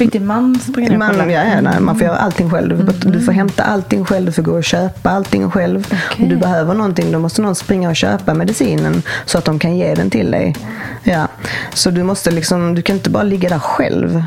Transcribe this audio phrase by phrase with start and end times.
[0.00, 2.68] Fick din man springa man, ja, ja, nej, man får göra allting själv.
[2.68, 3.12] Du, mm.
[3.12, 5.86] du får hämta allting själv, du får gå och köpa allting själv.
[5.86, 6.24] Okay.
[6.24, 9.76] Om du behöver någonting då måste någon springa och köpa medicinen så att de kan
[9.76, 10.56] ge den till dig.
[11.04, 11.28] Ja.
[11.74, 14.24] Så du måste liksom, du kan inte bara ligga där själv.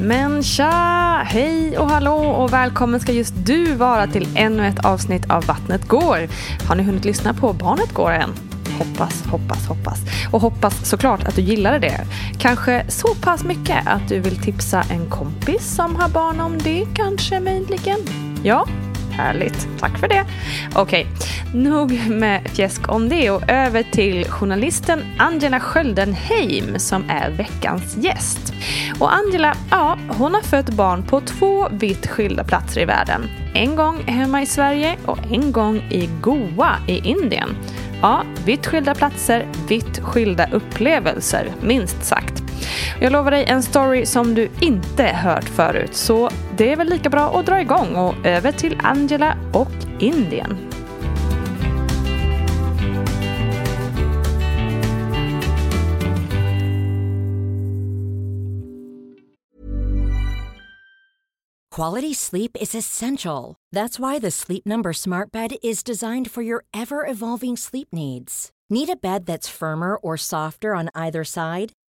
[0.00, 5.30] Men tja, hej och hallå och välkommen ska just du vara till ännu ett avsnitt
[5.30, 6.28] av Vattnet går.
[6.68, 8.49] Har ni hunnit lyssna på Barnet går än?
[8.80, 10.00] Hoppas, hoppas, hoppas.
[10.32, 12.06] Och hoppas såklart att du gillade det.
[12.38, 16.86] Kanske så pass mycket att du vill tipsa en kompis som har barn om det,
[16.94, 17.98] kanske möjligen.
[18.42, 18.66] Ja,
[19.12, 20.24] Härligt, tack för det.
[20.74, 21.06] Okej,
[21.54, 28.52] nog med fjäsk om det och över till journalisten Angela Sköldenheim som är veckans gäst.
[29.00, 33.30] Och Angela, ja, hon har fött barn på två vitt skilda platser i världen.
[33.54, 37.56] En gång hemma i Sverige och en gång i Goa i Indien.
[38.02, 42.39] Ja, vitt skilda platser, vitt skilda upplevelser, minst sagt.
[43.00, 47.10] Jag lovar dig en story som du inte hört förut, så det är väl lika
[47.10, 50.70] bra att dra igång och över till Angela och Indien.
[61.80, 63.56] Quality sleep is essential.
[63.74, 68.50] That's why the Sleep Number Smart Bed is designed for your ever evolving sleep needs.
[68.68, 71.72] Need a bed that's firmer or softer on either side?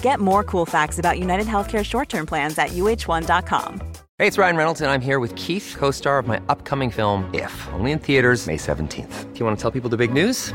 [0.00, 3.82] Get more cool facts about United Healthcare short term plans at uh1.com.
[4.18, 7.28] Hey, it's Ryan Reynolds, and I'm here with Keith, co star of my upcoming film,
[7.34, 9.34] If, only in theaters, May 17th.
[9.34, 10.54] Do you want to tell people the big news?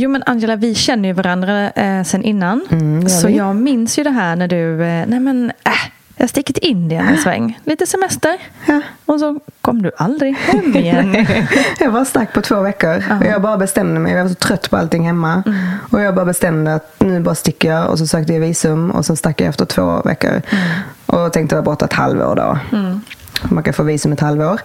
[0.00, 2.66] Jo men Angela, vi känner ju varandra eh, sen innan.
[2.70, 5.72] Mm, så jag minns ju det här när du, eh, nej men äh,
[6.16, 7.60] jag sticker till Indien en sväng.
[7.64, 8.36] Lite semester.
[8.66, 8.80] Ja.
[9.06, 11.26] Och så kom du aldrig hem igen.
[11.80, 12.88] jag var stack på två veckor.
[12.88, 13.20] Uh-huh.
[13.20, 14.12] Och jag bara bestämde mig.
[14.12, 15.42] Jag var så trött på allting hemma.
[15.46, 15.58] Mm.
[15.90, 17.90] Och jag bara bestämde att nu bara sticker jag.
[17.90, 18.90] Och så sökte jag visum.
[18.90, 20.30] Och så stack jag efter två veckor.
[20.30, 20.64] Mm.
[21.06, 22.58] Och tänkte vara borta ett halvår då.
[22.76, 23.00] Mm.
[23.42, 24.60] Man kan få visum ett halvår.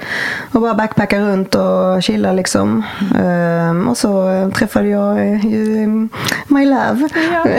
[0.51, 2.83] Och bara backpacka runt och chilla liksom.
[3.15, 3.87] Mm.
[3.87, 5.87] och så träffade jag ju
[6.47, 7.09] My Love.
[7.33, 7.45] Ja.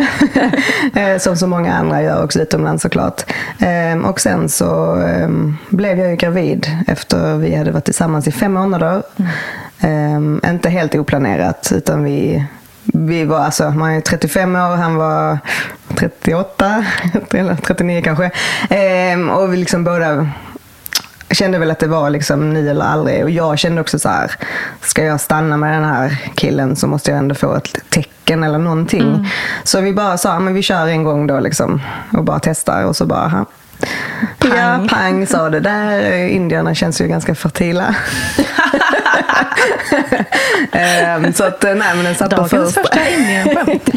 [0.94, 3.24] Eh, som så många andra gör också utomlands såklart.
[3.92, 8.32] Um, och sen så um, blev jag ju gravid efter vi hade varit tillsammans i
[8.32, 9.02] fem månader.
[9.80, 10.40] Mm.
[10.44, 12.46] inte helt oplanerat utan vi
[12.84, 15.38] vi var alltså, man är 35 år, han var
[15.94, 16.84] 38,
[17.34, 18.30] eller 39 kanske.
[19.36, 20.28] och vi liksom båda
[21.30, 23.24] kände väl att det var liksom nu eller aldrig.
[23.24, 24.30] Och jag kände också så här,
[24.80, 28.58] ska jag stanna med den här killen så måste jag ändå få ett tecken eller
[28.58, 29.02] någonting.
[29.02, 29.24] Mm.
[29.64, 31.82] Så vi bara sa, men vi kör en gång då liksom.
[32.12, 32.84] Och bara testar.
[32.84, 33.46] Och så bara, aha.
[34.38, 34.58] Pang.
[34.58, 36.12] Ja, pang sa det där.
[36.28, 37.94] Indierna känns ju ganska fertila.
[40.72, 42.98] Ehm, så att, nej men den satt Dagens första.
[43.08, 43.90] Indien-skämt.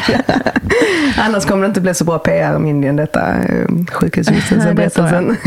[1.17, 5.37] Annars kommer det inte bli så bra PR om Indien detta eh, sjukhusvistelsen,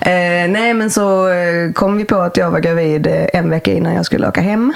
[0.00, 3.72] eh, nej men så eh, kom vi på att jag var gravid eh, en vecka
[3.72, 4.72] innan jag skulle åka hem.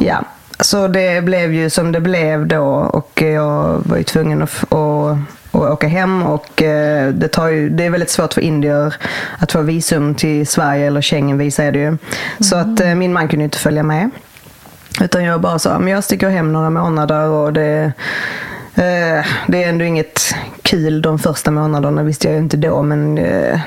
[0.00, 0.24] Ja,
[0.60, 5.18] så det blev ju som det blev då och jag var ju tvungen att, att,
[5.52, 8.94] att åka hem och eh, det, tar ju, det är väldigt svårt för indier
[9.38, 11.96] att få visum till Sverige eller Schengenvisa är det ju.
[12.40, 14.10] Så att eh, min man kunde inte följa med.
[15.00, 17.92] Utan jag bara sa, men jag sticker hem några månader och det,
[18.74, 23.18] eh, det är ändå inget kul de första månaderna, visste jag ju inte då, men
[23.18, 23.60] eh,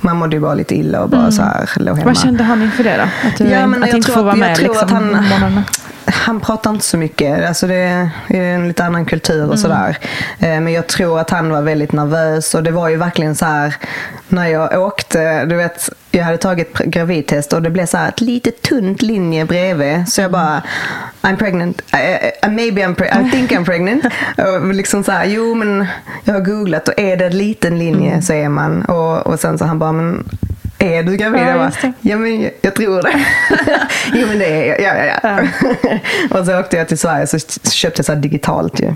[0.00, 2.04] man mådde ju bara lite illa och bara så här låg hemma.
[2.10, 3.28] Vad kände han inför det då?
[3.28, 4.86] Att du Ja, men att jag inte tror få att- vara jag med tror liksom,
[4.86, 4.90] att
[5.42, 5.62] han-?
[6.06, 7.48] Han pratar inte så mycket.
[7.48, 9.50] Alltså det är en lite annan kultur Mm.
[9.50, 9.98] och sådär.
[10.38, 13.44] Eh, Men jag tror att han var väldigt nervös och det var ju verkligen så
[13.44, 13.74] här
[14.28, 18.20] när jag åkte, du vet, jag hade tagit gravidtest och det blev så här ett
[18.20, 20.08] litet tunt linje bredvid.
[20.08, 20.62] Så jag bara,
[21.22, 21.80] I'm pregnant.
[21.94, 24.04] I, I, maybe I'm pre- I think I'm pregnant.
[24.38, 25.86] och liksom så här, jo men
[26.24, 28.22] jag har googlat och är det en liten linje Mm.
[28.22, 28.82] så är man.
[28.82, 30.24] Och, och sen så han bara, men
[30.94, 31.40] är du gravid?
[31.40, 33.26] Ja, jag bara, ja men jag, jag tror det.
[34.12, 34.80] jo men det är jag.
[34.80, 35.98] Ja, ja, ja.
[36.38, 37.38] och så åkte jag till Sverige så
[37.70, 38.94] köpte jag så digitalt ju.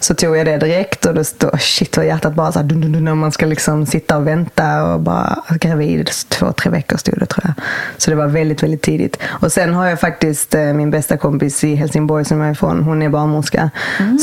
[0.00, 2.80] Så tog jag det direkt och då stod, shit vad hjärtat bara så här dun,
[2.80, 6.96] dun, dun, när man ska liksom sitta och vänta och bara gravid två, tre veckor
[6.96, 7.64] stod det tror jag.
[7.96, 9.18] Så det var väldigt, väldigt tidigt.
[9.26, 12.82] Och sen har jag faktiskt eh, min bästa kompis i Helsingborg som jag är ifrån,
[12.82, 13.70] hon är barnmorska.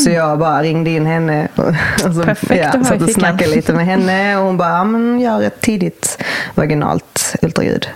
[0.04, 1.68] Så jag bara ringde in henne och,
[2.06, 5.20] och så, Perfekt ja, satt och snackade lite med henne och hon bara, ja, men
[5.20, 6.24] gör ett tidigt
[6.98, 7.88] vaginalt ultraljud.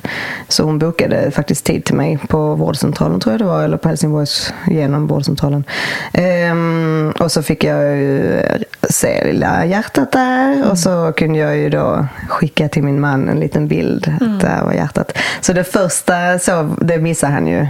[0.47, 3.89] Så hon bokade faktiskt tid till mig på vårdcentralen tror jag det var, eller på
[3.89, 5.63] Helsingborgs genom vårdcentralen.
[6.13, 8.41] Ehm, och så fick jag ju
[8.89, 13.39] se lilla hjärtat där och så kunde jag ju då skicka till min man en
[13.39, 15.17] liten bild att där var hjärtat.
[15.41, 17.67] Så det första, så, det missade han ju.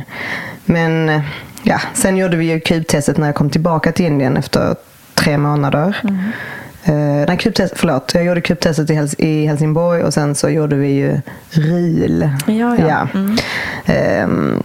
[0.66, 1.22] Men
[1.64, 4.76] ja, sen gjorde vi ju kubtestet när jag kom tillbaka till Indien efter
[5.14, 6.02] tre månader.
[6.84, 8.12] Eh, nej, kubtest, förlåt.
[8.16, 12.30] Jag gjorde kubtestet i, Hels- i Helsingborg och sen så gjorde vi ju RIL.
[12.48, 13.08] Ja, ja.
[13.86, 14.64] Ehm,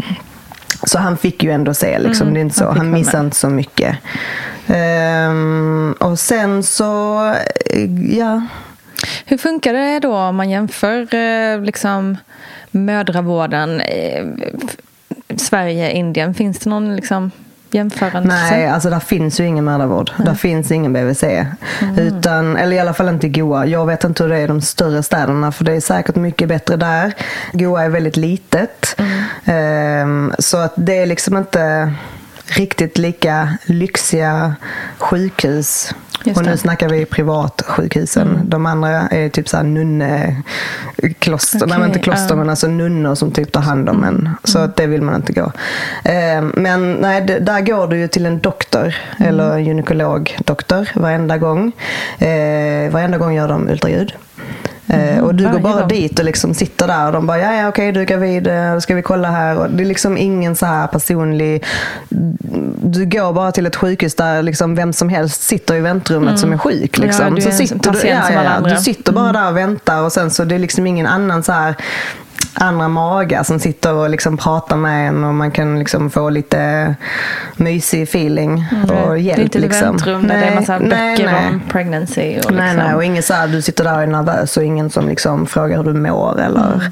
[0.87, 2.35] så han fick ju ändå se, liksom.
[2.35, 2.65] det är inte så.
[2.65, 3.97] han Han missade inte så mycket.
[4.67, 7.21] Ehm, och sen så,
[7.71, 8.43] eh, ja.
[9.25, 12.17] Hur funkar det då om man jämför eh, liksom,
[12.71, 14.27] mödravården eh,
[15.37, 16.35] Sverige, Indien?
[16.35, 17.31] Finns det någon liksom,
[17.77, 18.29] jämförelse?
[18.29, 20.11] Nej, alltså där finns ju ingen mödravård.
[20.17, 21.23] Där finns ingen BVC.
[21.23, 21.99] Mm.
[21.99, 23.67] Utan, eller i alla fall inte i Goa.
[23.67, 26.49] Jag vet inte hur det är i de större städerna för det är säkert mycket
[26.49, 27.13] bättre där.
[27.53, 28.97] Goa är väldigt litet.
[28.99, 29.23] Mm.
[29.45, 31.93] Ehm, så att det är liksom inte
[32.47, 34.55] riktigt lika lyxiga
[34.99, 35.95] sjukhus.
[36.21, 36.43] Och nu.
[36.49, 36.57] Mm.
[36.59, 38.41] snackar vi privatsjukhusen.
[38.45, 41.59] De andra är typ såhär nunnekloster.
[41.59, 42.27] Nej, Okej, men inte kloster.
[42.27, 42.39] Mm.
[42.39, 44.31] men alltså nunnor som typ tar hand om en.
[44.45, 45.53] Så att det vill man inte gå.
[46.05, 49.29] Eh, men nej, där går du ju till en doktor Mm.
[49.29, 51.73] eller en gynekologdoktor varenda gång.
[52.19, 54.13] Eh, varenda gång gör de ultraljud.
[54.89, 57.39] Eh, och du går Mm, varje bara dit och liksom sitter där och de bara,
[57.39, 59.59] ja ja okej du är gravid, eh, då ska vi kolla här.
[59.59, 61.65] Och det är liksom ingen så här personlig,
[62.83, 66.53] du går bara till ett sjukhus där liksom vem som helst sitter i väntrummet som
[66.53, 66.99] är sjuk.
[66.99, 67.11] Mm.
[67.11, 67.35] Ja, Liksom.
[67.35, 68.57] du är så sitter du, andra.
[68.57, 68.63] Mm.
[68.71, 71.53] du sitter bara där och väntar och sen så det är liksom ingen annan så
[71.53, 71.75] här
[72.59, 76.95] andra magar som sitter och liksom pratar med en och man kan liksom få lite
[77.57, 79.19] mysig feeling och hjälp.
[79.19, 79.23] Mm.
[79.25, 79.89] det är inte ett liksom.
[79.89, 81.49] väntrum där det är massa nej, böcker nej.
[81.49, 82.39] om pregnancy.
[82.39, 82.87] Och Nej, liksom.
[82.87, 85.47] nej, och ingen så här, du sitter där och är nervös och ingen som liksom
[85.47, 86.41] frågar hur du mår.
[86.41, 86.91] Eller,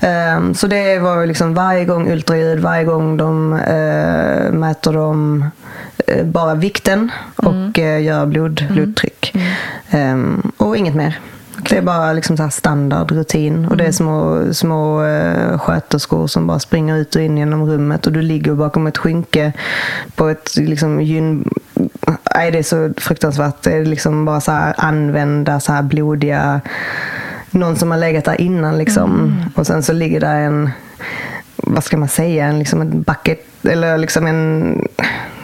[0.00, 5.44] Ehm, så det var liksom varje gång ultraljud, varje gång de eh, mäter de
[6.06, 9.36] eh, bara vikten och eh, gör blod, blodtryck.
[9.90, 11.18] Ehm, och inget mer.
[11.62, 13.66] Det är bara liksom så här standard rutin.
[13.66, 18.06] Och det är små, små eh, sköterskor som bara springer ut och in genom rummet.
[18.06, 19.52] Och du ligger bakom ett skynke
[20.14, 21.48] på ett liksom, gyn...
[22.34, 23.62] Nej, det är så fruktansvärt.
[23.62, 26.60] Det är liksom bara så här använda så här blodiga...
[27.50, 29.36] Någon som har legat där innan liksom.
[29.54, 30.70] Och sen så ligger där en...
[31.56, 32.46] Vad ska man säga?
[32.46, 34.82] En, liksom en bucket eller liksom en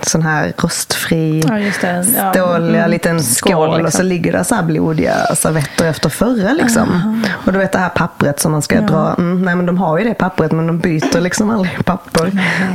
[0.06, 2.06] sån här rostfri Ja, det.
[2.34, 2.56] Ja.
[2.56, 2.90] Mm.
[2.90, 4.06] liten Skål, skål, och så liksom.
[4.06, 7.22] ligger det så här blodiga servetter efter förra liksom.
[7.46, 9.14] Och du vet det här pappret som man ska dra.
[9.18, 12.30] Mm, nej men de har ju det pappret men de byter liksom aldrig papper.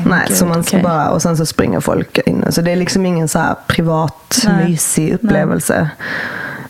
[0.06, 0.84] Nej, gud, så man ska okej.
[0.84, 2.46] bara, och sen så springer folk in.
[2.50, 4.70] Så det är liksom ingen så här privat Nej.
[4.70, 5.76] mysig upplevelse.
[5.76, 5.88] Eh,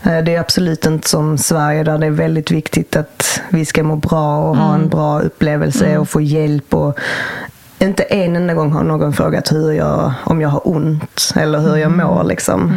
[0.08, 3.96] Det är absolut inte som Sverige där det är väldigt viktigt att vi ska må
[3.96, 6.74] bra och ha en bra upplevelse och få hjälp.
[6.74, 7.00] Och
[7.80, 11.76] inte en enda gång har någon frågat hur jag, om jag har ont eller hur
[11.76, 12.24] jag mår.
[12.24, 12.74] Liksom.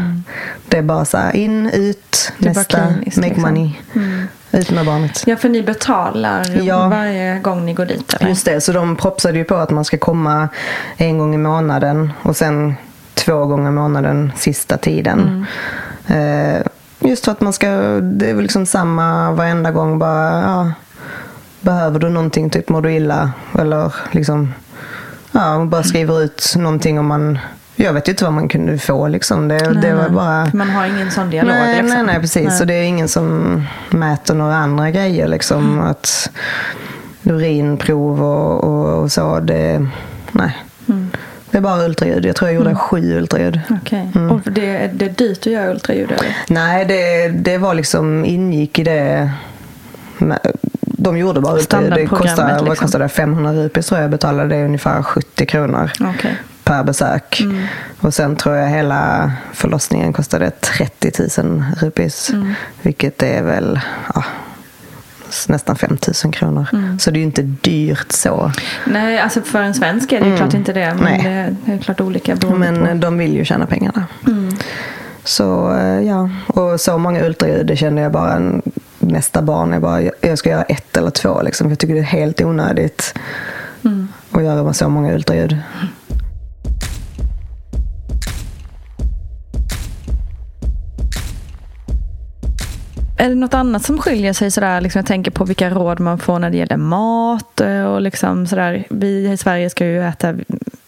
[0.69, 3.43] Det är bara så här, in, ut, nästa, kliniskt, make liksom.
[3.43, 3.71] money.
[4.53, 5.23] Ut med barnet.
[5.27, 6.89] Ja, för ni betalar Ja.
[6.89, 8.29] varje gång ni går dit, eller?
[8.29, 10.49] Just det, så de propsade ju på att man ska komma
[10.97, 12.75] en gång i månaden och sen
[13.15, 15.47] två gånger i månaden sista tiden.
[16.07, 16.67] Eh,
[17.01, 17.69] just för att man ska,
[18.01, 20.73] det är väl liksom samma varenda gång bara, ja,
[21.61, 24.55] behöver du någonting, typ mår du illa eller liksom,
[25.33, 27.39] ja, man bara skriver ut någonting om man,
[27.77, 29.49] jag vet ju inte vad man kunde få liksom.
[29.49, 30.51] Det, det var bara...
[30.55, 31.55] Man har ingen sån dialog.
[31.55, 31.97] Nej, liksom.
[31.97, 32.59] nej, nej, precis.
[32.59, 35.29] Så det är ingen som mäter några andra grejer.
[35.29, 35.73] Liksom.
[35.73, 35.87] Mm.
[35.87, 36.31] Att
[37.23, 39.41] urinprov och, och, och så.
[39.41, 39.87] Det,
[40.33, 40.57] nej.
[41.61, 41.73] Mm.
[41.73, 42.27] Är bara ultraljud.
[42.27, 43.61] Jag tror jag gjorde sju ultraljud.
[43.71, 44.09] Okej.
[44.15, 44.31] Mm.
[44.31, 46.37] Och det, det är dyrt att göra ultraljud, eller?
[46.49, 49.31] Nej, det, det var liksom ingick i det.
[50.81, 51.93] De gjorde bara ultraljud.
[51.93, 52.77] Det kostade, vad liksom.
[52.77, 53.09] kostade det?
[53.09, 54.05] 500 rupees tror jag.
[54.05, 56.37] Jag betalade det ungefär 70 kronor Okej.
[56.65, 57.41] per besök.
[57.41, 57.65] Mm.
[58.01, 62.31] Och sen tror jag hela förlossningen kostade 30 000 rupees.
[62.31, 62.55] Mm.
[62.83, 63.81] Vilket är väl
[64.15, 64.25] ja,
[65.49, 66.67] nästan 5 000 kronor.
[66.73, 66.99] Mm.
[66.99, 68.53] Så det är ju inte dyrt så.
[68.87, 70.95] Nej, alltså för en svensk är det ju klart inte det.
[71.01, 71.23] Men Mm.
[71.25, 71.57] Nej.
[71.65, 73.07] det är klart olika beroende Men på.
[73.07, 74.07] de vill ju tjäna pengarna.
[74.27, 74.57] Mm.
[75.25, 78.61] Så eh, ja, och så många ultraljud det kände jag bara
[78.99, 81.69] nästa barn är bara, jag ska göra ett eller två liksom.
[81.69, 83.15] Jag tycker det är helt onödigt
[83.85, 84.09] Mm.
[84.31, 85.57] att göra så många ultraljud.
[93.21, 94.81] Är det något annat som skiljer sig sådär?
[94.81, 98.47] Liksom jag tänker på vilka råd man får när det gäller mat eh, och liksom
[98.47, 98.85] sådär.
[98.91, 100.35] Vi i Sverige ska ju äta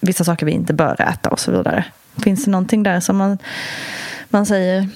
[0.00, 1.84] vissa saker vi inte bör äta och så vidare.
[2.22, 3.38] Finns det någonting där som man,
[4.28, 4.88] man säger?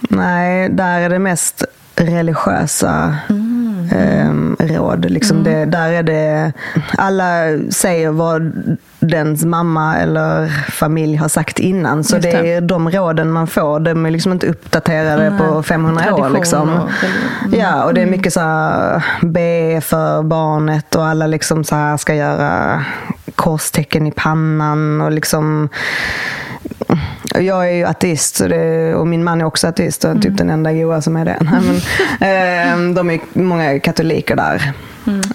[0.00, 1.64] Nej, där är det mest
[1.96, 3.18] religiösa
[3.92, 5.10] ehm, råd.
[5.10, 6.52] Liksom det, där är det,
[6.98, 8.52] alla säger vad
[9.00, 12.04] dens mamma eller familj har sagt innan.
[12.04, 12.20] Så det.
[12.20, 12.52] det.
[12.52, 13.80] är de råden man får.
[13.80, 16.18] De är liksom inte uppdaterade Nej, på 500 år.
[16.18, 16.68] tradition Liksom.
[16.70, 16.90] och.
[17.52, 21.96] Ja, och det är mycket så här, be för barnet och alla liksom så här
[21.96, 22.84] ska göra
[23.34, 25.68] korstecken i pannan och liksom
[27.40, 30.72] jag är ju ateist det, och min man är också ateist och typ den enda
[30.72, 31.38] goa som är det.
[31.40, 31.76] Men,
[32.20, 34.72] eh, de är många katoliker där.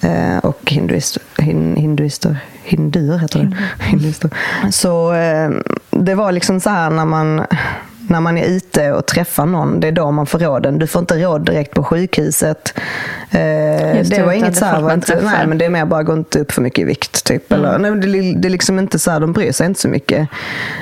[0.01, 2.37] Eh, och hinduist, hin, hinduister.
[2.63, 3.83] Hinduer heter det.
[3.83, 4.29] Hinduister.
[4.71, 5.49] Så eh,
[5.89, 7.45] det var liksom så här när man,
[8.11, 10.79] när man är ute och träffar någon, det är då man får råden.
[10.79, 12.73] Du får inte råd direkt på sjukhuset.
[13.31, 16.03] Eh, det det, var inget så här, var inte, nej, men det är mer bara
[16.03, 17.25] gå inte upp för mycket i vikt.
[17.25, 17.51] Typ.
[17.51, 20.29] Eller, nej, det, det är liksom inte så här, de bryr sig inte så mycket.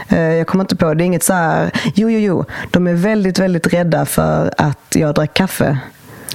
[0.10, 2.94] Eh, jag kommer inte på, det är inget så här, jo, jo, jo, de är
[2.94, 5.78] väldigt, väldigt rädda för att jag drack kaffe.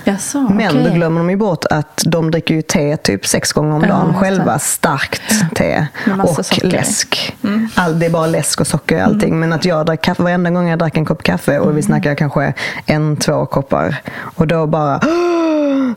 [0.04, 0.84] Jaså, Men okej.
[0.84, 3.88] då glömmer de ju bort att de dricker ju te typ sex gånger om Ja,
[3.88, 4.14] dagen det.
[4.18, 4.58] själva.
[4.58, 5.22] Starkt
[5.54, 5.86] te.
[6.22, 7.36] Och socker läsk.
[7.74, 9.40] All, det är bara läsk och socker i allting.
[9.40, 12.14] Men att jag drack kaffe varenda gång jag drack en kopp kaffe och vi snackar
[12.14, 12.54] kanske
[12.86, 13.96] en, två koppar.
[14.36, 15.33] Och då bara "Åh,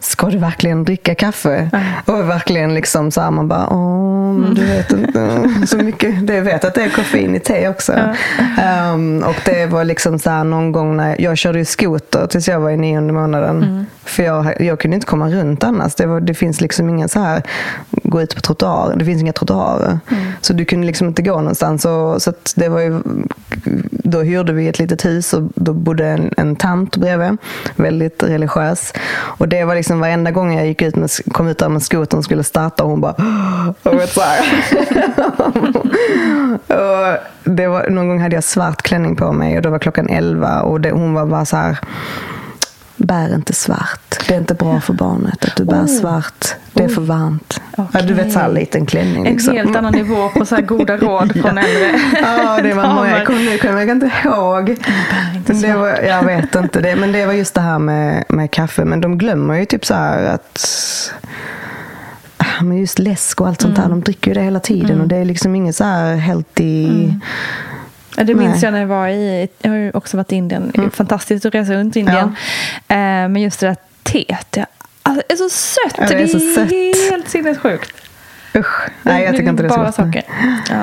[0.01, 1.69] Ska du verkligen dricka kaffe?
[2.05, 6.27] Och verkligen liksom så här, man bara, åh, men du vet inte så mycket.
[6.27, 7.93] Det vet att det är koffein i te också.
[8.57, 12.59] Ehm, och det var liksom så här någon gång när jag körde skoter tills jag
[12.59, 13.85] var i nionde månaden.
[14.03, 15.95] För jag, jag kunde inte komma runt annars.
[15.95, 17.41] Det, var, det finns liksom ingen så här,
[17.89, 18.95] gå ut på trottoar.
[18.95, 19.99] Det finns inga trottoarer.
[20.41, 21.85] Så du kunde liksom inte gå någonstans.
[21.85, 23.01] Och, så det var ju,
[23.89, 27.37] då hyrde vi ett litet hus och då bodde en, en tant bredvid.
[27.75, 28.93] Väldigt religiös.
[29.13, 31.83] Och det var liksom Liksom varenda gång jag gick ut med, kom ut där med
[31.83, 33.15] skotern och skulle starta och hon bara
[33.83, 34.41] och vet, så här.
[36.67, 40.09] och det var, någon gång hade jag svart klänning på mig och då var klockan
[40.09, 41.77] 11 och det, hon var bara så här
[42.97, 44.15] Bär inte svart.
[44.27, 46.45] Det är inte bra för barnet att du bär svart.
[46.73, 47.61] Det är för varmt.
[47.77, 49.25] Ja, du vet så här liten klänning.
[49.27, 49.53] En Liksom.
[49.53, 53.17] helt annan nivå på så här goda råd från äldre Ja, det var många.
[53.17, 54.69] Jag kommer, kommer jag inte ihåg.
[55.35, 56.95] inte det var, jag vet inte det.
[56.95, 58.85] Men det var just det här med, med kaffe.
[58.85, 60.65] Men de glömmer ju typ så här att
[62.61, 63.89] men just läsk och allt sånt Mm.
[63.89, 63.95] där.
[63.95, 65.01] De dricker ju det hela tiden.
[65.01, 66.85] Och det är liksom inget så här healthy.
[66.89, 67.21] Mm.
[68.17, 68.63] Ja, Det minns Nej.
[68.63, 70.91] jag när jag var i, jag har ju också varit i Indien.
[70.93, 72.35] Fantastiskt att resa runt i Indien.
[72.87, 74.65] Eh, men just det där teet, det
[75.03, 75.95] alltså, det är så sött.
[75.97, 76.71] Ja, det är så sött.
[77.11, 77.93] helt sinnessjukt.
[78.55, 78.89] Usch.
[79.03, 80.23] Nej, jag tycker inte det är så Bara socker.
[80.69, 80.75] Ja.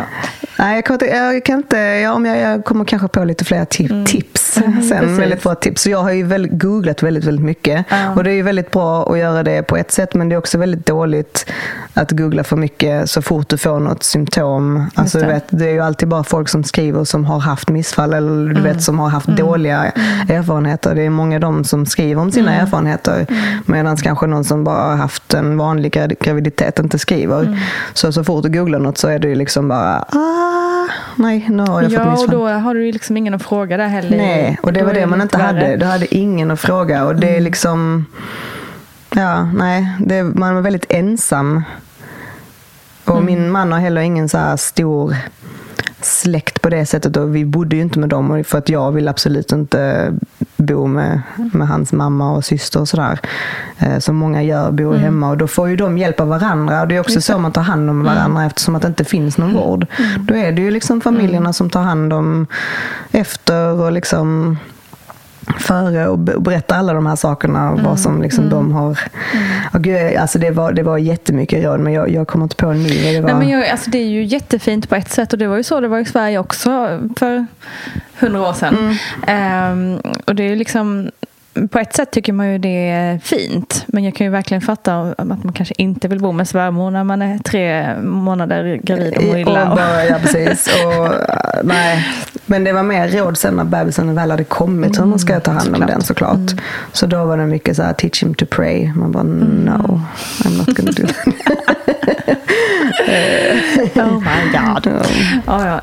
[0.59, 3.65] Nej, jag, kan jag kan inte, ja, om jag, jag kommer kanske på lite fler
[3.65, 4.05] tip, Mm.
[4.07, 5.17] tips sen.
[5.17, 5.83] Väldigt bra tips.
[5.83, 7.87] Så jag har ju väl, googlat väldigt, väldigt mycket.
[8.17, 10.39] Och det är ju väldigt bra att göra det på ett sätt, men det är
[10.39, 11.47] också väldigt dåligt
[11.95, 14.91] att googla för mycket så fort du får något symptom.
[14.95, 15.33] Alltså, du det.
[15.33, 18.51] vet, det är ju alltid bara folk som skriver som har haft missfall eller du
[18.51, 18.63] Mm.
[18.63, 19.85] vet, som har haft dåliga
[20.29, 20.95] erfarenheter.
[20.95, 22.67] Det är många av dem som skriver om sina Mm.
[22.67, 23.27] erfarenheter.
[23.67, 27.54] Medan kanske någon som bara har haft en vanlig gra- graviditet inte skriver.
[27.57, 27.65] Mm.
[27.95, 31.63] Så så fort du googlar något så är det ju liksom bara ah, nej, nu
[31.63, 32.31] har jag fått Ja, och missfall.
[32.31, 34.17] då har du ju liksom ingen att fråga där heller.
[34.17, 35.47] Nej, och det Då var det man inte värre.
[35.47, 35.77] hade.
[35.77, 38.07] Du hade ingen att fråga och det är liksom...
[39.17, 39.93] Ja, nej.
[40.01, 41.63] Det, man var väldigt ensam.
[43.05, 45.17] Och min man har heller ingen så här stor
[46.01, 49.09] släkt på det sättet och vi bodde ju inte med dem för att jag vill
[49.09, 50.13] absolut inte
[50.57, 51.23] bo med,
[51.53, 53.19] med hans mamma och syster och sådär.
[53.79, 56.89] Eh, Som många gör, bor hemma och då får ju de hjälp av varandra och
[56.89, 59.55] det är också så man tar hand om varandra eftersom att det inte finns någon
[59.55, 59.87] vård.
[60.19, 62.47] Då är det ju liksom familjerna som tar hand om
[63.13, 64.59] efter och liksom
[65.59, 68.99] före och be- berätta alla de här sakerna och vad som liksom de har...
[69.73, 72.73] Och gud, alltså det, var, det var jättemycket råd men jag, jag kommer inte på
[72.73, 73.13] ny.
[73.13, 75.47] Det var, Nej, men jag, alltså det är ju jättefint på ett sätt och det
[75.47, 77.47] var ju så det var i Sverige också för
[78.21, 78.75] hundra år sedan.
[78.79, 78.97] Mm.
[79.27, 81.11] Ehm, och det är liksom
[81.71, 83.85] på ett sätt tycker man ju det är fint.
[83.87, 87.05] Men jag kan ju verkligen fatta att man kanske inte vill bo med svärmor när
[87.05, 89.71] man är tre månader gravid och mår illa.
[89.71, 90.69] och bara, ja, precis.
[90.85, 92.07] Och, äh, nej.
[92.47, 95.51] Men det var mer råd sen när bebisen väl hade kommit hur man ska ta
[95.51, 95.89] hand om såklart.
[95.89, 96.55] den såklart.
[96.93, 98.93] Så då var det mycket så här, teach him to pray.
[98.93, 100.01] Man bara, no,
[100.45, 101.35] I'm not gonna do that.
[103.97, 105.03] Oh my god.
[105.47, 105.81] Ja, ja.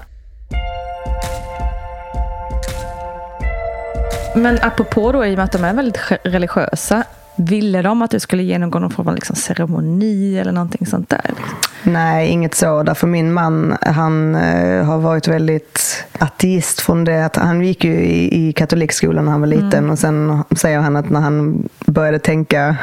[4.36, 7.03] Men apropå då, i och med att de är väldigt religiösa.
[7.50, 11.22] Ville de att du skulle genomgå någon form av liksom ceremoni eller någonting sånt där?
[11.28, 11.56] Liksom?
[11.84, 12.84] Nej, inget så.
[12.84, 17.94] Därför min man, han eh, har varit väldigt ateist från det att han gick ju
[17.94, 22.20] i, i katolikskolan när han var liten och sen säger han att när han började
[22.20, 22.78] tänka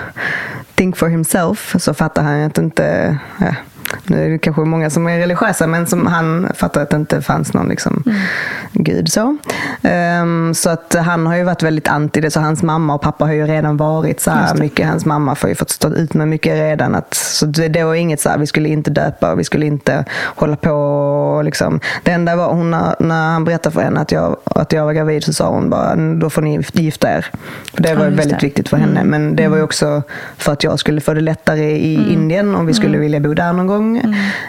[0.75, 3.55] think for himself så fattar han att inte ja,
[4.07, 7.23] nu är det kanske många som är religiösa men som han fattar att det inte
[7.23, 8.03] fanns någon liksom,
[8.73, 9.37] gud så.
[9.83, 13.25] Ehm, så att han har ju varit väldigt anti det så hans mamma och pappa
[13.25, 14.89] har ju redan varit så här mycket.
[14.89, 16.95] Hans mamma får ju fått stå ut med mycket redan.
[16.95, 19.67] Att, så det, det var inget så här, vi skulle inte döpa och vi skulle
[19.67, 21.81] inte hålla på och liksom.
[22.03, 25.25] Det enda var hon, när, han berättade för henne att jag, att jag var gravid
[25.25, 27.27] så sa hon bara, då får ni gifta er.
[27.75, 28.47] För det var just väldigt det.
[28.47, 29.05] viktigt för henne.
[29.05, 30.03] Men det var ju också
[30.37, 33.53] för att jag skulle få det lättare i Indien om vi skulle vilja bo där
[33.53, 33.78] någon gång.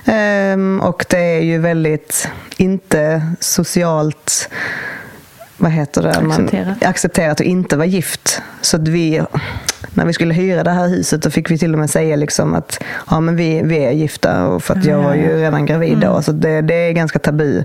[0.06, 4.50] Ehm, och det är ju väldigt inte socialt
[5.60, 6.10] vad heter det?
[6.10, 6.86] Accepterat.
[6.86, 8.42] accepterat att inte vara gift.
[8.62, 9.22] Så att vi,
[9.94, 12.54] när vi skulle hyra det här huset då fick vi till och med säga liksom
[12.54, 14.48] att ja, men vi, vi är gifta.
[14.48, 16.22] Och för att jag var ju redan gravid då.
[16.22, 17.64] Så det, det är ganska tabu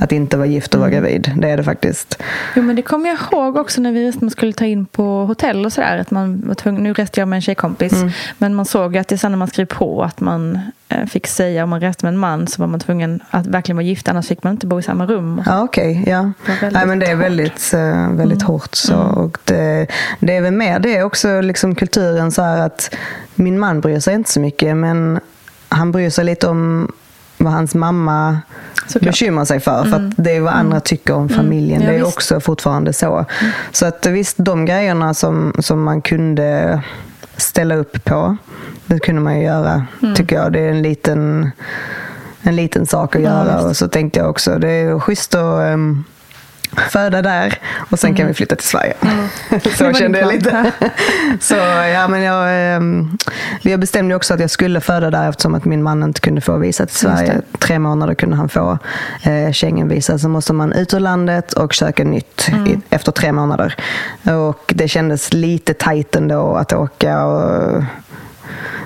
[0.00, 1.32] att inte vara gift och vara gravid.
[1.36, 2.22] Det är det faktiskt.
[2.56, 5.66] Jo, men det kommer jag ihåg också när vi man skulle ta in på hotell
[5.66, 5.98] och sådär.
[5.98, 7.92] Att man var tvungen, nu reste jag med en tjejkompis.
[8.38, 10.60] Men man såg ju att det är sen när man skrev på att man
[11.06, 13.84] fick säga om man reste med en man så var man tvungen att verkligen vara
[13.84, 14.08] gift.
[14.08, 15.42] Annars fick man inte bo i samma rum.
[15.46, 16.04] Ja, okej.
[16.06, 16.32] ja.
[16.46, 17.24] Det var väldigt Nej, men det är hårt.
[17.24, 18.74] väldigt, eh, väldigt hårt.
[18.74, 18.94] Så.
[18.96, 19.86] Och det,
[20.20, 22.94] det är väl mer det är också liksom kulturen så här att
[23.34, 25.20] min man bryr sig inte så mycket men
[25.68, 26.92] han bryr sig lite om
[27.38, 28.38] vad hans mamma
[28.86, 29.02] Såklart.
[29.12, 29.84] bekymrar sig för.
[29.84, 31.80] För att det är vad andra tycker om familjen.
[31.82, 32.16] Ja, det är visst.
[32.18, 33.24] också fortfarande så.
[33.72, 36.80] Så att visst, de grejerna som, som man kunde
[37.36, 38.36] ställa upp på,
[38.86, 40.52] det kunde man ju göra, tycker jag.
[40.52, 41.50] Det är en liten,
[42.42, 43.60] en liten sak att göra.
[43.62, 46.04] och så tänkte jag också, det är schysst att um,
[46.76, 47.58] föda där
[47.90, 48.94] och sen kan vi flytta till Sverige.
[49.76, 50.72] så var kände jag lite.
[51.40, 51.54] så
[51.94, 53.18] ja, men jag, um,
[53.62, 56.56] jag bestämde också att jag skulle föda där eftersom att min man inte kunde få
[56.56, 57.40] visa till Sverige.
[57.58, 58.78] Tre månader kunde han få
[59.22, 60.18] eh, Schengenvisa.
[60.18, 63.76] Så måste man ut ur landet och söka nytt i, efter tre månader.
[64.48, 67.82] Och det kändes lite tajt ändå att åka och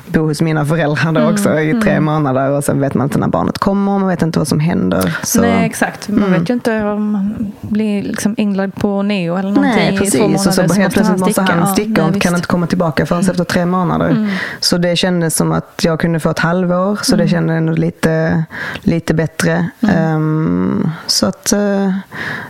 [0.06, 3.28] bo hos mina föräldrar då också i tre månader och sen vet man inte när
[3.28, 5.18] barnet kommer, man vet inte vad som händer.
[5.22, 5.40] Så.
[5.40, 6.08] Nej, exakt.
[6.08, 9.98] Man vet ju inte om man blir liksom inlagd på neo eller någonting Nej, i
[9.98, 10.14] precis.
[10.14, 10.48] två månader.
[10.48, 12.38] och så helt plötsligt måste han Ja, sticka och nej, kan visst.
[12.38, 14.28] inte komma tillbaka förrän efter tre månader.
[14.60, 18.44] Så det kändes som att jag kunde få ett halvår, så det kändes ändå lite,
[18.80, 19.70] lite bättre.
[19.94, 21.92] Ehm, så att, uh,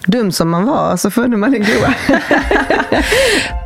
[0.07, 1.95] dum som man var så födde man det goa.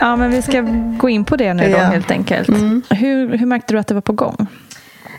[0.00, 0.60] Ja, men vi ska
[0.98, 1.78] gå in på det nu då Ja.
[1.78, 2.48] helt enkelt.
[2.90, 4.46] Hur, hur märkte du att det var på gång?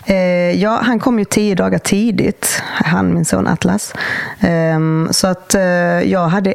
[0.06, 3.94] Eh, ja, han kom ju tio dagar tidigt, han min son Atlas.
[4.39, 5.62] Ehm, så att eh,
[6.02, 6.54] jag hade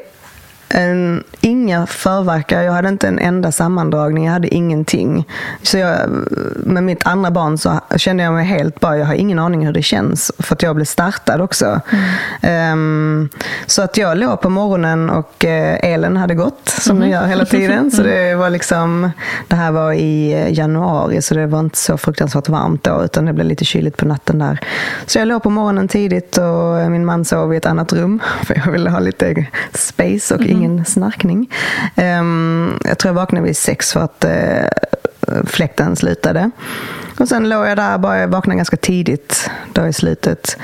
[0.68, 5.28] en, inga förverkar, jag hade inte en enda sammandragning, jag hade ingenting.
[5.62, 5.98] Så jag,
[6.56, 9.72] med mitt andra barn så kände jag mig helt bara, jag har ingen aning hur
[9.72, 10.32] det känns.
[10.38, 11.80] För att jag blev startad också.
[12.42, 12.72] Mm.
[12.72, 13.28] Um,
[13.66, 17.10] så att jag låg på morgonen och uh, elen hade gått, som mm.
[17.10, 17.90] den gör hela tiden.
[17.90, 19.10] Så det var liksom,
[19.48, 23.32] det här var i januari, så det var inte så fruktansvärt varmt då, utan det
[23.32, 24.60] blev lite kyligt på natten där.
[25.06, 28.62] Så jag låg på morgonen tidigt och min man sov i ett annat rum, för
[28.64, 30.53] jag ville ha lite space och.
[30.56, 31.50] Ingen snarkning.
[31.96, 36.50] Um, jag tror jag vaknade vid sex för att uh, fläkten slutade.
[37.18, 40.56] Och sen låg jag där, bara jag vaknade ganska tidigt då i slutet.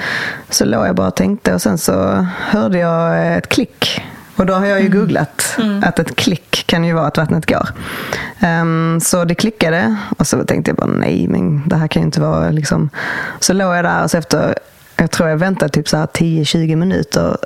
[0.49, 4.03] Så låg jag bara och tänkte och sen så hörde jag ett klick.
[4.37, 4.99] Och då har jag ju mm.
[4.99, 5.85] googlat mm.
[5.85, 7.69] att ett klick kan ju vara att vattnet går.
[8.63, 12.07] Um, så det klickade och så tänkte jag bara nej, men det här kan ju
[12.07, 12.91] inte vara liksom.
[13.41, 14.55] Så låg jag där och så efter,
[14.97, 17.37] jag tror jag väntade typ så här 10-20 minuter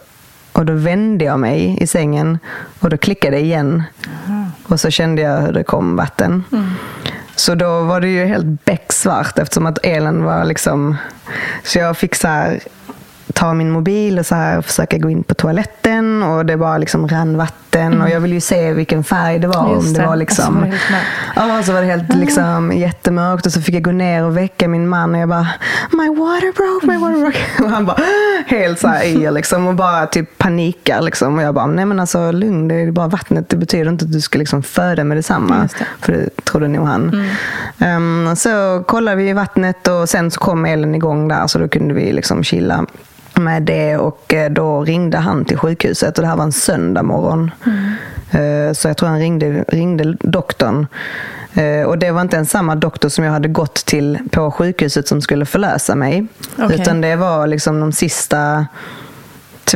[0.55, 2.39] och då vände jag mig i sängen
[2.81, 3.83] och då klickade det igen.
[4.27, 4.47] Mm.
[4.65, 6.45] Och så kände jag hur det kom vatten.
[6.53, 6.71] Mm.
[7.35, 10.97] Så då var det ju helt becksvart eftersom att elen var liksom...
[11.65, 12.61] Så jag fick så här
[13.35, 17.09] ta min mobil och så här försöka gå in på toaletten och det bara liksom
[17.09, 18.03] rann vatten mm.
[18.03, 19.75] och jag ville ju se vilken färg det var.
[19.75, 20.79] Just om det, det var liksom, alltså,
[21.37, 24.69] ja, så var det helt liksom, jättemörkt och så fick jag gå ner och väcka
[24.69, 25.49] min man och jag bara
[25.91, 27.39] My water broke, my water broke.
[27.65, 28.01] Och han bara
[28.47, 31.39] helt så här i liksom och bara typ panikar liksom.
[31.39, 33.49] Och jag bara, nej men alltså lugn, det är bara vattnet.
[33.49, 35.69] Det betyder inte att du ska liksom föda med detsamma.
[35.79, 35.87] Det.
[36.01, 37.29] För det trodde nog han.
[37.81, 38.27] Mm.
[38.29, 41.95] Um, så kollade vi vattnet och sen så kom elen igång där så då kunde
[41.95, 42.87] vi liksom chilla
[43.37, 47.03] med det och eh, då ringde han till sjukhuset och det här var en söndag
[47.03, 47.51] morgon.
[47.67, 47.95] Mm.
[48.75, 50.87] Så jag tror han ringde, ringde doktorn.
[51.55, 55.09] Eh, och det var inte ens samma doktor som jag hade gått till på sjukhuset
[55.09, 56.27] som skulle förlösa mig.
[56.59, 56.75] Okay.
[56.75, 58.67] Utan det var liksom de sista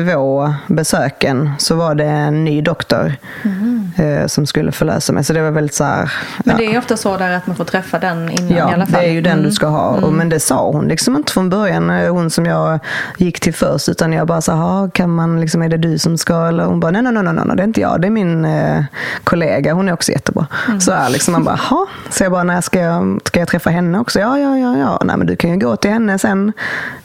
[0.05, 3.91] två besöken så var det en ny doktor mm.
[3.97, 5.25] eh, som skulle förlösa mig.
[5.25, 6.13] Så det var väldigt så här,
[6.45, 8.87] Men det är ofta så där att man får träffa den innan ja, i alla
[8.87, 9.01] fall?
[9.01, 9.45] det är ju den mm.
[9.45, 9.93] du ska ha.
[9.93, 10.05] Mm.
[10.05, 12.79] Och, men det sa hon liksom inte från början, eh, hon som jag
[13.17, 13.89] gick till först.
[13.89, 16.47] Utan jag bara sa, kan man, liksom, är det du som ska?
[16.49, 18.45] Eller hon bara, nej, nej, nej, nej, nej det är inte jag, det är min
[18.45, 18.85] eh,
[19.25, 19.73] kollega.
[19.73, 20.47] Hon är också jättebra.
[20.69, 20.81] Mm.
[20.81, 23.71] Så här, liksom, man bara, ha Så jag bara, när ska jag, ska jag träffa
[23.71, 24.21] henne också?
[24.21, 25.01] Ja, ja, ja, ja.
[25.05, 26.53] Nej, men du kan ju gå till henne sen.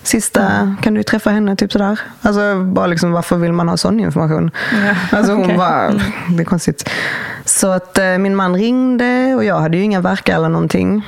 [0.04, 0.78] Sista, mm.
[0.82, 1.56] kan du träffa henne?
[1.56, 2.00] Typ sådär.
[2.22, 4.52] Alltså, bara liksom, varför vill man ha sån information?
[4.72, 5.58] Ja, alltså hon okay.
[5.58, 6.02] bara, mm.
[6.38, 6.90] det är konstigt.
[7.46, 11.02] Så att eh, min man ringde och jag hade ju inga verkar eller någonting.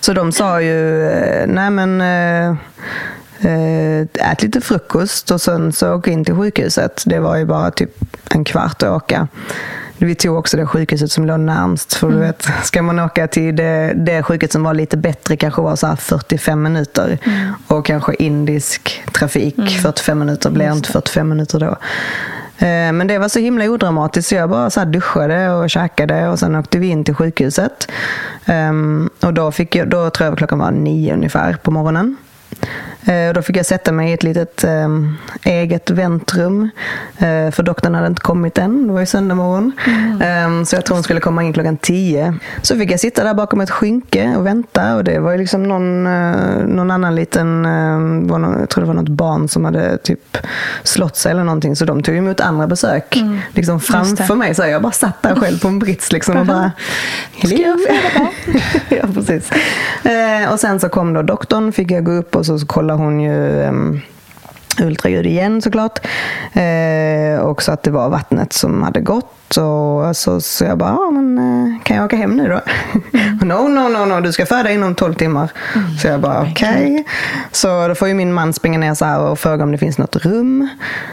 [0.00, 2.56] Så de sa ju, eh, nej men eh,
[3.50, 7.02] eh, ät lite frukost och sen så åk in till sjukhuset.
[7.06, 7.96] Det var ju bara typ
[8.30, 9.28] en kvart att åka.
[10.06, 11.94] Vi tog också det sjukhuset som låg närmst.
[11.94, 12.20] För mm.
[12.20, 15.76] du vet, ska man åka till det, det sjukhuset som var lite bättre kanske var
[15.76, 17.18] så 45 minuter.
[17.24, 17.52] Mm.
[17.66, 19.68] Och kanske indisk trafik, mm.
[19.68, 21.76] 45 minuter blir inte 45 minuter då.
[22.66, 26.38] Eh, men det var så himla odramatiskt så jag bara så duschade och käkade och
[26.38, 27.90] sen åkte vi in till sjukhuset.
[28.46, 32.16] Um, och då, fick jag, då tror jag klockan var nio ungefär på morgonen.
[33.04, 34.88] Eh, då fick jag sätta mig i ett litet eh,
[35.42, 36.70] eget väntrum.
[37.18, 38.86] Eh, för doktorn hade inte kommit än.
[38.86, 39.72] Det var ju söndag morgon.
[39.86, 40.60] Mm.
[40.60, 42.34] Eh, så jag tror hon skulle komma in klockan tio.
[42.62, 44.96] Så fick jag sitta där bakom ett skynke och vänta.
[44.96, 48.88] Och det var ju liksom någon, eh, någon annan liten, eh, någon, jag tror det
[48.88, 50.38] var något barn som hade typ
[50.82, 51.76] slått sig eller någonting.
[51.76, 53.16] Så de tog emot andra besök.
[53.16, 53.38] Mm.
[53.52, 54.54] Liksom framför mig.
[54.54, 56.72] Så jag bara satt där själv på en brits liksom och bara...
[57.44, 58.28] Ska jag föda
[58.88, 59.50] ja, precis.
[60.52, 63.62] och sen så kom då doktorn, fick jag gå upp och så kollar hon ju
[63.68, 64.00] um,
[64.80, 66.06] ultraljud igen såklart.
[66.52, 69.56] Eh, och så att det var vattnet som hade gått.
[69.56, 72.60] Och så, så jag bara, ja, men, eh, kan jag åka hem nu då?
[73.18, 73.38] Mm.
[73.48, 75.50] no, no, no, no, du ska föda inom 12 timmar.
[75.74, 75.96] Mm.
[75.96, 76.92] Så jag bara, okej.
[76.92, 77.04] Okay.
[77.52, 79.98] Så då får ju min man springa ner så här och fråga om det finns
[79.98, 80.68] något rum.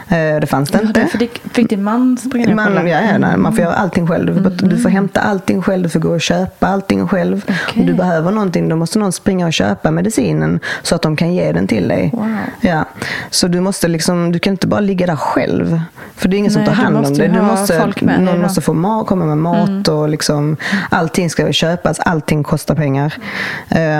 [0.08, 1.18] Eh, det fanns det ja, inte.
[1.18, 4.26] Fick, fick din man springa ner man, ja, ja, nej, man får göra allting själv.
[4.26, 4.68] Du får, mm.
[4.68, 7.44] du får hämta allting själv, du får gå och köpa allting själv.
[7.44, 7.80] Okay.
[7.80, 11.34] Om du behöver någonting, då måste någon springa och köpa medicinen så att de kan
[11.34, 12.10] ge den till dig.
[12.12, 12.36] Wow.
[12.60, 12.84] Ja.
[13.30, 15.80] Så du måste liksom, du kan inte bara ligga där själv.
[16.16, 17.28] För det är ingen Nej, som tar hand om dig.
[17.28, 19.82] Du måste, någon måste få mat, komma med mat mm.
[19.94, 20.56] och liksom,
[20.90, 23.14] allting ska köpas, allting kostar pengar.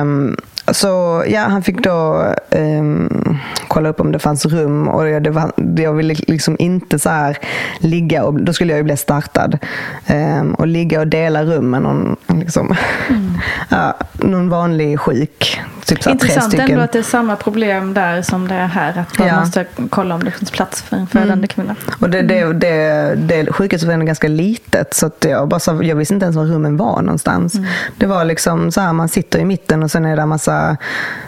[0.01, 0.37] Um,
[0.73, 5.53] så ja, han fick då um, kolla upp om det fanns rum och det var,
[5.77, 7.39] jag ville liksom inte så här
[7.79, 9.59] ligga och då skulle jag ju bli startad.
[10.09, 12.77] Um, och ligga och dela rum med någon, liksom,
[13.09, 13.33] mm.
[13.69, 15.61] ja, någon vanlig sjuk.
[15.91, 18.99] Typ så Intressant tre ändå att det är samma problem där som det är här.
[18.99, 19.41] Att man ja.
[19.41, 21.49] måste kolla om det finns plats för en födande mm.
[21.49, 21.77] kvinna.
[22.01, 26.15] Och det, det, det, det sjukhuset var ganska litet så att jag, bara jag visste
[26.15, 27.55] inte ens var rummen var någonstans.
[27.55, 27.67] Mm.
[27.97, 30.77] Det var liksom så här, man sitter i mitten och sen är det en massa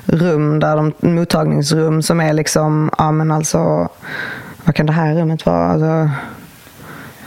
[0.04, 3.88] rum, där de, mottagningsrum som är liksom, ja men alltså,
[4.64, 5.70] vad kan det här rummet vara?
[5.70, 6.10] Alltså,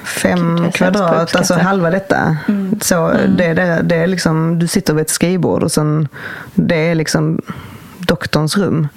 [0.05, 2.37] fem känns kvadrat, alltså halva detta.
[2.81, 6.07] Så Det, det, det är liksom, du sitter vid ett skrivbord och sen,
[6.53, 7.41] det är liksom
[7.99, 8.87] doktorns rum.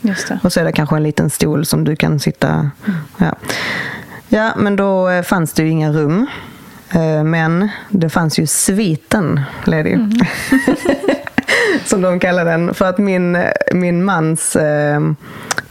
[0.42, 2.70] Och så är det kanske en liten stol som du kan sitta...
[3.18, 3.34] Ja.
[4.28, 6.26] ja, men då eh, fanns det ju inga rum.
[6.90, 9.98] Eh, Men det fanns ju sviten ledig.
[11.84, 12.74] som de kallar den.
[12.74, 13.38] För att min,
[13.72, 15.00] min mans eh,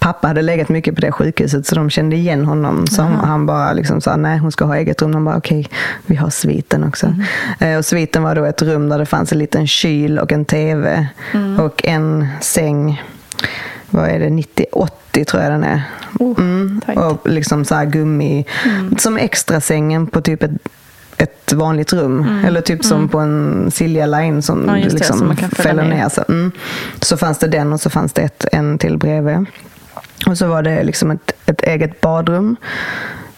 [0.07, 2.87] pappa hade legat mycket på det sjukhuset så de kände igen honom.
[2.87, 5.11] Så han bara liksom sa nej hon ska ha eget rum.
[5.11, 5.67] De bara okej,
[6.05, 7.15] vi har sviten också.
[7.59, 10.45] Eh, och sviten var då ett rum där det fanns en liten kyl och en
[10.45, 11.07] tv.
[11.59, 13.03] Och en säng,
[13.89, 15.81] vad är det, 90-80 tror jag den är.
[16.19, 16.81] Mm.
[16.85, 16.99] tajt.
[16.99, 18.45] Och liksom så gummi,
[18.97, 20.51] som extra sängen på typ ett
[21.17, 22.41] ett vanligt rum.
[22.45, 24.75] Eller typ som på en Silja Line som Mm.
[24.75, 25.95] Ja, du det, liksom som fälla fäller ner.
[25.95, 26.09] ner.
[26.09, 26.51] Så, mm.
[27.01, 29.45] så fanns det den och så fanns det ett, en till bredvid.
[30.25, 32.55] Och så var det liksom ett, ett eget badrum.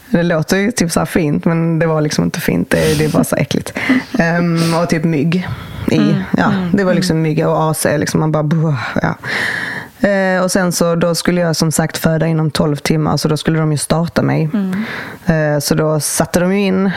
[0.09, 2.69] Det låter ju typ så fint men det var liksom inte fint.
[2.69, 3.73] Det, det är bara så äckligt.
[4.19, 5.47] Ehm, och typ mygg
[5.91, 6.15] i.
[6.37, 7.85] Ja, det var liksom mygg och AC.
[7.85, 8.43] Liksom man bara...
[8.43, 9.15] buh, Ja.
[10.07, 13.37] Eh, och sen så då skulle jag som sagt föda inom 12 timmar så då
[13.37, 14.49] skulle de ju starta mig.
[15.25, 16.91] Eh, så då satte de ju in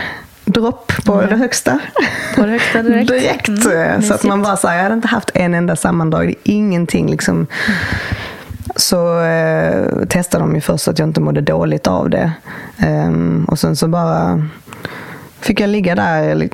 [0.44, 1.78] dropp på det högsta.
[2.36, 3.08] På det högsta direkt.
[3.08, 3.48] direkt.
[3.48, 7.10] Mm, så att man bara så här, jag hade inte haft en enda sammandrag, ingenting
[7.10, 7.46] liksom.
[8.76, 12.32] Så eh, testade de ju först att jag inte mådde dåligt av det.
[12.78, 14.48] Ehm, och sen så bara
[15.40, 16.50] fick jag ligga där li-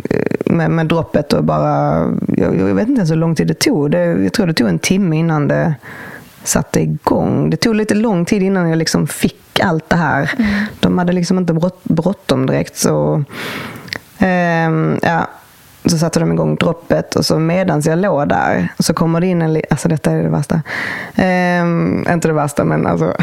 [0.46, 3.90] med, med droppet och bara, jag, jag vet inte ens hur lång tid det tog.
[3.90, 5.74] Det, jag tror det tog en timme innan det
[6.44, 7.50] satte igång.
[7.50, 10.30] Det tog lite lång tid innan jag liksom fick allt det här.
[10.80, 12.76] De hade liksom inte bråttom direkt.
[12.76, 13.24] Så,
[14.18, 15.26] ehm, ja,
[15.88, 19.42] så satte de igång droppet och så medans jag låg där så kommer det in
[19.42, 19.52] en...
[19.52, 20.62] liten, Alltså detta är det värsta.
[21.14, 23.14] Ehm, inte det värsta men alltså.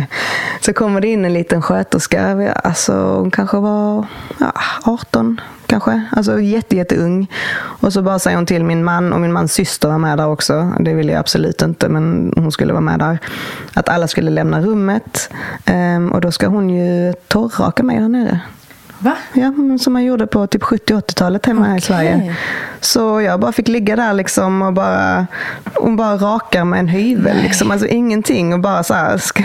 [0.60, 2.52] så kommer det in en liten sköterska.
[2.64, 4.06] Alltså hon kanske var
[4.38, 4.52] ja,
[4.84, 6.02] 18 kanske.
[6.10, 7.30] Alltså jätte, jätteung.
[7.56, 10.28] Och så bara säger hon till min man och min mans syster var med där
[10.28, 10.72] också.
[10.80, 13.18] Det ville jag absolut inte men hon skulle vara med där.
[13.74, 15.30] Att alla skulle lämna rummet.
[15.64, 18.40] Ehm, och då ska hon ju torrraka mig där nere.
[18.98, 19.16] Va?
[19.32, 21.80] Ja, som man gjorde på typ 70-80-talet hemma här i.
[21.80, 22.36] Sverige.
[22.80, 25.26] Så jag bara fick ligga där liksom och bara,
[25.74, 27.36] hon bara rakar med en hyvel.
[27.42, 27.70] Liksom.
[27.70, 28.52] Alltså ingenting.
[28.52, 29.44] Och bara så här, ska,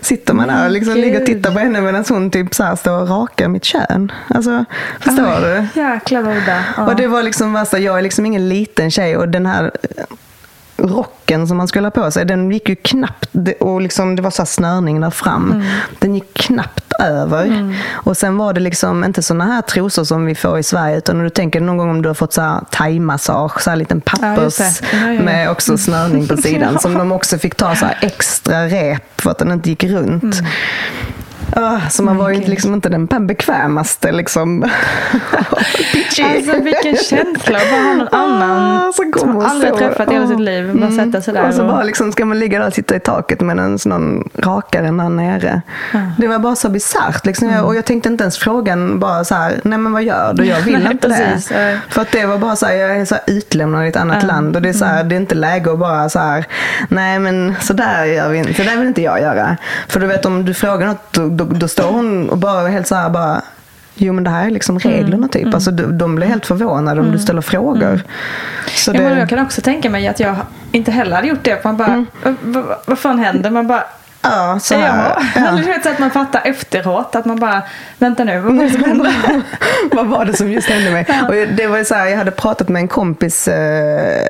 [0.00, 2.76] sitter man där och liksom ligger och tittar på henne medan hon typ så här
[2.76, 4.12] står och rakar mitt kön.
[4.28, 4.64] Alltså,
[5.00, 5.80] förstår du?
[5.80, 6.64] Jäklar vad udda.
[6.76, 6.86] Ja.
[6.86, 9.70] Och det var liksom värsta, jag är liksom ingen liten tjej och den här
[10.84, 14.30] rocken som man skulle ha på sig, den gick ju knappt, och liksom, det var
[14.30, 15.64] så snörning där fram.
[15.98, 17.74] Den gick knappt över.
[17.92, 21.18] Och sen var det liksom inte såna här trosor som vi får i Sverige, utan
[21.18, 22.34] du tänker någon gång om du har fått
[22.70, 24.60] thai-massage, så här liten pappers.
[24.60, 25.22] Ja, ja, ja.
[25.22, 29.30] med också snörning på sidan, som de också fick ta så här extra rep för
[29.30, 30.42] att den inte gick runt.
[31.56, 34.62] Ah, så man var ju liksom inte den bekvämaste liksom.
[36.24, 40.14] Alltså vilken känsla att bara ha någon annan Ah, så som man aldrig träffat i
[40.14, 40.40] hela sitt Ah.
[40.40, 40.76] liv.
[40.80, 41.68] Bara sätta sig där Och så och...
[41.68, 45.08] bara liksom ska man ligga där och titta i taket medan någon rakar en där
[45.08, 45.62] nere.
[46.18, 47.26] Det var bara så bisarrt.
[47.26, 47.48] Liksom.
[47.50, 50.44] Jag- Och jag tänkte inte ens frågan bara så här, nej men vad gör du?
[50.44, 51.48] Jag vill Nej, inte precis.
[51.48, 51.80] det.
[51.88, 54.56] För att det var bara så här, jag är så utlämnad i ett annat land.
[54.56, 56.44] Och det är, så här, det är inte läge att bara så här,
[56.88, 58.54] nej men så där gör vi inte.
[58.54, 59.56] Så där vill inte jag göra.
[59.88, 62.86] För du vet om du frågar något, då, då, då står hon och bara helt
[62.86, 63.42] så här bara,
[63.96, 65.54] Jo men det här är liksom reglerna typ.
[65.54, 68.02] Alltså, de, de blir helt förvånade om du ställer frågor.
[68.68, 70.36] Så Ja, det, men jag kan också tänka mig att jag
[70.72, 71.64] inte heller hade gjort det.
[71.64, 72.04] Man bara,
[72.42, 73.50] vad, vad, fan händer?
[73.50, 73.84] Man bara,
[74.22, 74.78] ja, så ja.
[74.80, 75.48] här, ja.
[75.48, 77.62] Eller du vet så att man fattar efteråt att man bara,
[77.98, 79.12] vänta nu, vad var det som hände?
[79.92, 81.06] Vad var det som just hände mig?
[81.28, 84.26] Och det var så här, jag hade pratat med en kompis eh,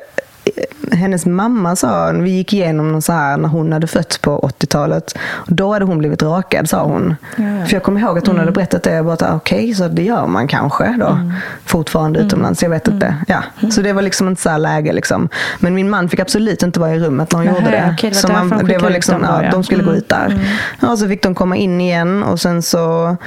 [0.91, 5.17] hennes mamma sa, vi gick igenom någon så här när hon hade fötts på 80-talet.
[5.27, 7.15] Och Då hade hon blivit rakad sa hon.
[7.35, 8.93] För jag kommer ihåg att hon hade berättat det.
[8.93, 11.31] Jag bara, okej, okay, så det gör man kanske då.
[11.65, 13.15] Fortfarande utomlands, jag vet inte.
[13.27, 13.43] Ja.
[13.71, 15.29] Så det var liksom inte så här läge liksom.
[15.59, 17.89] Men min man fick absolut inte vara i rummet när hon Nähä, gjorde det.
[17.93, 19.51] okej, det var så därför de det var liksom, dem då, ja, ja.
[19.51, 19.97] de skulle gå Mm.
[19.97, 20.39] ut där.
[20.81, 23.17] Ja, så fick de komma in igen och sen så,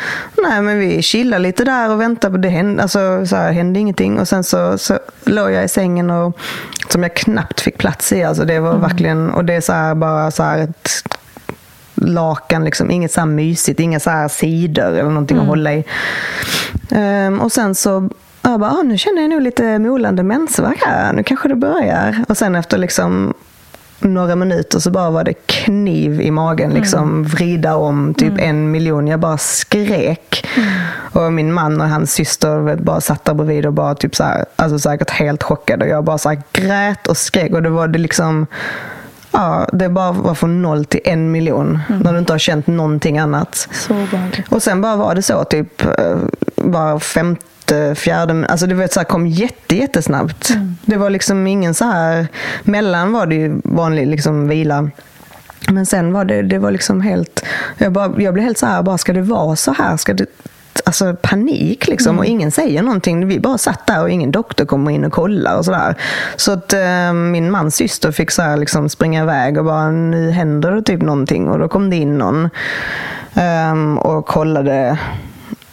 [0.42, 3.81] nej men vi chillade lite där och väntade på det hände, alltså, så här, hände
[3.81, 4.20] ingenting.
[4.20, 6.38] Och sen så, så låg jag i sängen och,
[6.90, 8.23] som jag knappt fick plats i.
[8.23, 10.90] Alltså, det var verkligen, och det är så här, bara så här ett
[11.94, 15.85] lakan, liksom, inget så här mysigt, inga så här sidor eller någonting att hålla i.
[16.90, 18.11] Ehm, och sen så
[18.42, 22.25] jag bara, ah, nu känner jag nog lite molande mensvärk här, nu kanske det börjar.
[22.29, 23.35] Och sen efter liksom
[24.00, 29.06] några minuter så bara var det kniv i magen, liksom vrida om typ en miljon.
[29.06, 30.46] Jag bara skrek.
[31.12, 34.44] Och min man och hans syster bara satt där bredvid och bara typ så här,
[34.56, 35.84] alltså säkert helt chockade.
[35.84, 38.46] Och jag bara så grät och skrek och det var det liksom
[39.30, 41.78] Ja, det bara var från noll till en miljon.
[41.88, 43.68] När du inte har känt någonting annat.
[43.72, 44.52] Så obehagligt.
[44.52, 45.82] Och sen bara var det så typ.
[45.98, 46.16] eh,
[46.56, 47.42] var femte,
[47.94, 50.57] fjärde, alltså det var så här, kom jätte, jättesnabbt.
[50.83, 52.26] Det var liksom ingen så här,
[52.62, 54.90] mellan var det ju vanlig liksom vila.
[55.68, 57.44] Men sen var det, det var liksom helt,
[57.78, 59.96] jag, bara, jag blev helt så här, bara ska det vara så här?
[59.96, 60.26] Ska det,
[60.85, 63.26] alltså panik liksom och ingen säger någonting.
[63.26, 65.94] Vi bara satt där och ingen doktor kommer in och kollar och sådär.
[66.37, 70.31] Så att eh, min mans syster fick så här liksom springa iväg och bara nu
[70.31, 72.48] händer det typ någonting och då kom det in någon
[73.35, 74.98] ehm, och kollade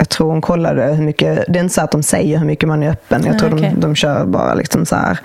[0.06, 2.70] jag tror hon kollade hur mycket, det är inte så att de säger hur mycket
[2.70, 3.22] man är öppen.
[3.24, 3.72] Jag Nej, tror okej.
[3.76, 5.20] de, de kör bara liksom så här.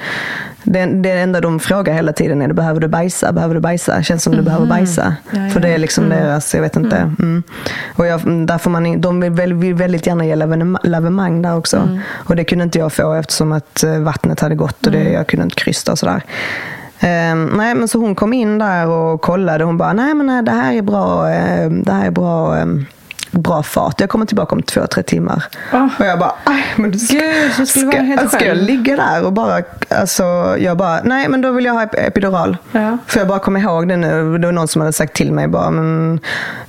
[0.62, 3.32] Det, det enda de frågar hela tiden är, det, behöver du bajsa?
[3.32, 4.02] Behöver du bajsa?
[4.02, 5.14] Känns som du behöver bajsa.
[5.30, 5.50] Ja, ja.
[5.50, 6.96] För det är liksom deras, jag vet inte.
[6.96, 7.42] Mm.
[7.96, 10.34] Och jag, där får man, de vill, väl- vill väldigt gärna ge
[10.82, 11.76] lavemang där också.
[11.76, 11.98] Mm.
[12.10, 15.12] Och det kunde inte jag få eftersom att eh, vattnet hade gått och det, Mm.
[15.12, 16.22] jag kunde inte krysta och sådär.
[17.00, 19.64] Ehm, nej, men så hon kom in där och kollade.
[19.64, 22.66] Hon bara, nej men nej, det här är bra, eh, det här är bra, eh,
[23.30, 24.00] bra fart.
[24.00, 25.44] Jag kommer tillbaka om två, tre timmar.
[25.72, 25.88] Ah.
[25.98, 28.96] Och jag bara, aj, men du ska, Gud, du skulle vara helt ska jag ligga
[28.96, 30.22] där och bara, alltså,
[30.58, 32.56] jag bara, nej men då vill jag ha ep- epidural.
[32.72, 32.98] Ja.
[33.06, 35.48] För jag bara kom ihåg det nu, det var någon som hade sagt till mig
[35.48, 36.20] bara, men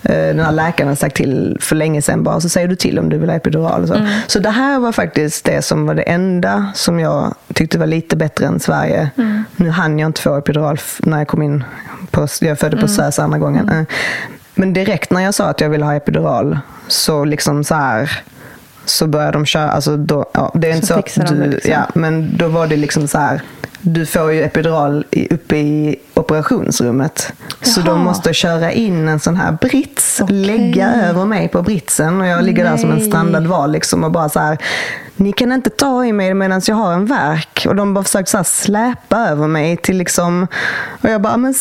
[0.04, 3.00] eh, den här läkaren hade sagt till för länge sedan bara, så säger du till
[3.00, 3.88] om du vill ha epidural.
[3.88, 4.08] Så.
[4.28, 8.16] så det här var faktiskt det som var det enda som jag tyckte var lite
[8.16, 9.10] bättre än Sverige.
[9.56, 11.64] Nu hann jag inte få epidural när jag kom in,
[12.12, 13.86] på, jag födde på SÖS andra gången.
[14.56, 18.24] Men direkt när jag sa att jag ville ha epidural så liksom så här
[18.86, 21.72] så började de köra, alltså då, ja, det är inte Så så, att du, liksom.
[21.72, 23.42] ja, men då var det liksom så här,
[23.82, 27.34] du får ju epidural uppe i operationsrummet.
[27.62, 27.98] Så de Jaha.
[27.98, 30.36] måste köra in en sån här brits, Okej.
[30.46, 33.08] lägga över mig på britsen och jag ligger där som en Nej.
[33.08, 34.58] strandad val liksom och bara så här,
[35.16, 37.66] ni kan inte ta i mig medan jag har en verk.
[37.68, 40.48] Och de bara försökte så här släpa över mig till liksom,
[41.02, 41.54] och jag bara, men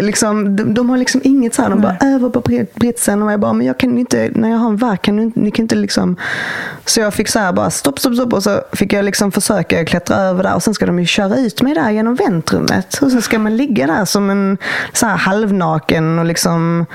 [0.00, 3.32] liksom, de, de har liksom inget så här, de bara över på brit- britsen och
[3.32, 5.62] jag bara, men jag kan inte, när jag har en verk kan du ni kan
[5.64, 6.16] inte liksom,
[6.84, 9.84] så jag fick så här bara stopp, stopp, stopp och så fick jag liksom försöka
[9.84, 13.12] klättra över där och sen ska de ju köra ut mig där genom väntrummet och
[13.12, 14.58] så ska man ligga där som en
[14.92, 16.86] så här halvnaken och liksom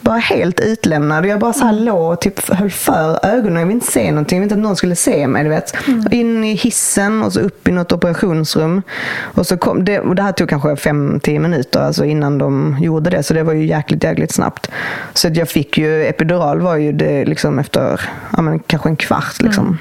[0.00, 1.26] bara helt utlämnad.
[1.26, 3.56] Jag bara så här låg och typ höll för ögonen.
[3.56, 4.36] Jag ville inte se någonting.
[4.36, 5.44] Jag ville inte att någon skulle se mig.
[5.44, 5.74] Du vet.
[6.10, 8.82] In i hissen och så upp i något operationsrum.
[9.20, 13.10] Och så kom det, och det här tog kanske 5-10 minuter alltså innan de gjorde
[13.10, 13.22] det.
[13.22, 14.70] Så det var ju jäkligt, jäkligt snabbt.
[15.14, 18.00] Så att jag fick ju, epidural var ju det liksom efter
[18.36, 19.40] ja, men kanske en kvart.
[19.40, 19.78] Liksom.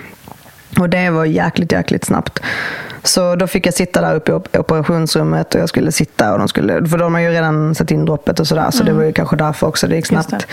[0.79, 2.39] Och det var jäkligt, jäkligt snabbt.
[3.03, 6.39] Så då fick jag sitta där uppe i op- operationsrummet och jag skulle sitta och
[6.39, 9.03] de skulle, för de har ju redan satt in droppet och sådär så det var
[9.03, 10.47] ju kanske därför också det gick snabbt.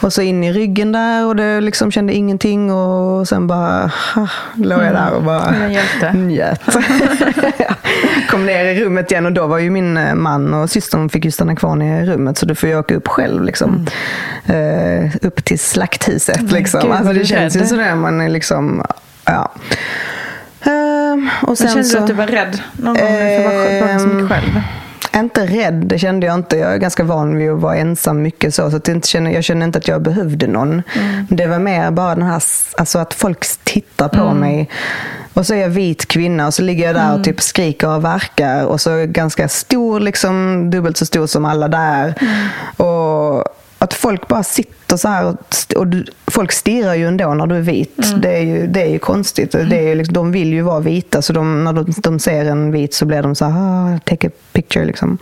[0.00, 4.26] Och så in i ryggen där och det liksom kände ingenting och sen bara ah,
[4.54, 6.12] låg jag där och bara Det hjälte.
[6.12, 6.60] njöt.
[8.30, 11.24] Kom ner i rummet igen och då var ju min eh, man och systern fick
[11.24, 13.86] ju stanna kvar i rummet så då får jag åka upp själv liksom.
[14.46, 16.80] Eh, upp till slakthuset liksom.
[16.82, 18.82] gud, alltså, det du känns ju sådär man är liksom,
[19.24, 19.52] ja.
[20.64, 23.50] Ehm, och Sen kände så, du att du var rädd någon gång när du var
[23.66, 24.60] själv- var så mycket själv?
[25.16, 26.56] Inte rädd, det kände jag inte.
[26.56, 28.70] Jag är ganska van vid att vara ensam mycket så.
[28.70, 30.82] så att jag, inte känner, jag känner inte att jag behövde någon.
[31.28, 32.42] Men Det var mer bara den här,
[32.76, 34.68] alltså att folk tittar på mig.
[35.34, 38.04] Och så är jag vit kvinna och så ligger jag där och typ skriker och
[38.04, 38.64] verkar.
[38.64, 42.14] Och så är jag ganska stor, liksom, dubbelt så stor som alla där.
[42.76, 43.44] Och
[43.82, 45.36] att folk bara sitter så här och,
[45.76, 47.96] och du, folk stirrar ju ändå när du är vit.
[48.22, 49.52] Det, är ju, det är ju konstigt.
[49.52, 52.44] Det är ju liksom, de vill ju vara vita så de, när de, de ser
[52.44, 55.18] en vit så blir de så här, ah, take a picture liksom.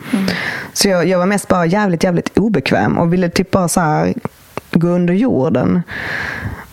[0.72, 4.14] Så jag, jag var mest bara jävligt, jävligt obekväm och ville typ bara så här
[4.72, 5.82] gå under jorden.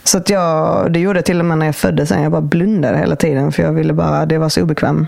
[0.03, 2.11] Så att jag, det gjorde jag till och med när jag föddes.
[2.11, 5.07] Jag bara blundade hela tiden för jag ville bara, det var så obekväm.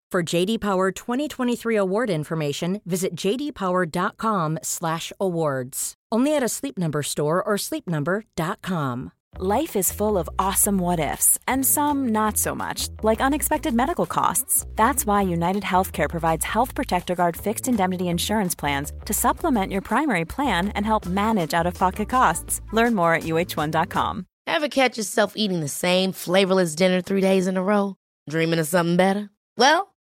[0.11, 5.93] For JD Power 2023 award information, visit jdpower.com/awards.
[6.11, 9.11] Only at a Sleep Number store or sleepnumber.com.
[9.39, 14.05] Life is full of awesome what ifs, and some not so much, like unexpected medical
[14.05, 14.65] costs.
[14.75, 19.81] That's why United Healthcare provides Health Protector Guard fixed indemnity insurance plans to supplement your
[19.81, 22.59] primary plan and help manage out of pocket costs.
[22.73, 24.25] Learn more at uh1.com.
[24.45, 27.95] Ever catch yourself eating the same flavorless dinner three days in a row?
[28.29, 29.29] Dreaming of something better?
[29.57, 29.90] Well,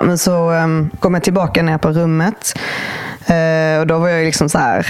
[0.00, 2.58] Men så um, kom jag tillbaka ner på rummet.
[3.30, 4.86] Uh, och då var jag liksom så här,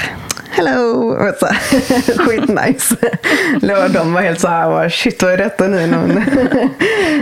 [0.51, 1.11] hello!
[1.11, 1.55] Och så här,
[2.19, 2.97] Skitnice.
[3.67, 5.87] Låg de var helt så här, shit vad är detta nu?
[5.87, 6.25] Någon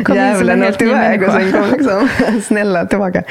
[0.16, 2.08] djävulen åkte iväg och sen kom liksom
[2.42, 3.22] snälla tillbaka.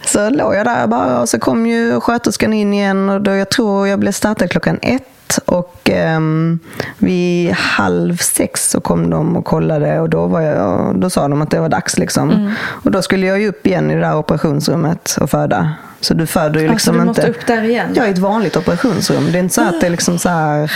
[0.00, 3.48] Så låg jag där bara och så kom ju sköterskan in igen och då jag
[3.48, 6.58] tror jag blev startad klockan ett och um,
[6.98, 11.42] vid halv sex så kom de och kollade och då, var jag, då sa de
[11.42, 11.98] att det var dags.
[11.98, 12.30] Liksom.
[12.30, 12.52] Mm.
[12.60, 15.74] Och då skulle jag ju upp igen i det där operationsrummet och föda.
[16.00, 17.28] Så du föder ju liksom alltså, du inte...
[17.28, 17.88] måste upp där igen?
[17.94, 19.32] Ja, i ett vanligt operationsrum.
[19.32, 20.72] Det är inte så att det är liksom så här...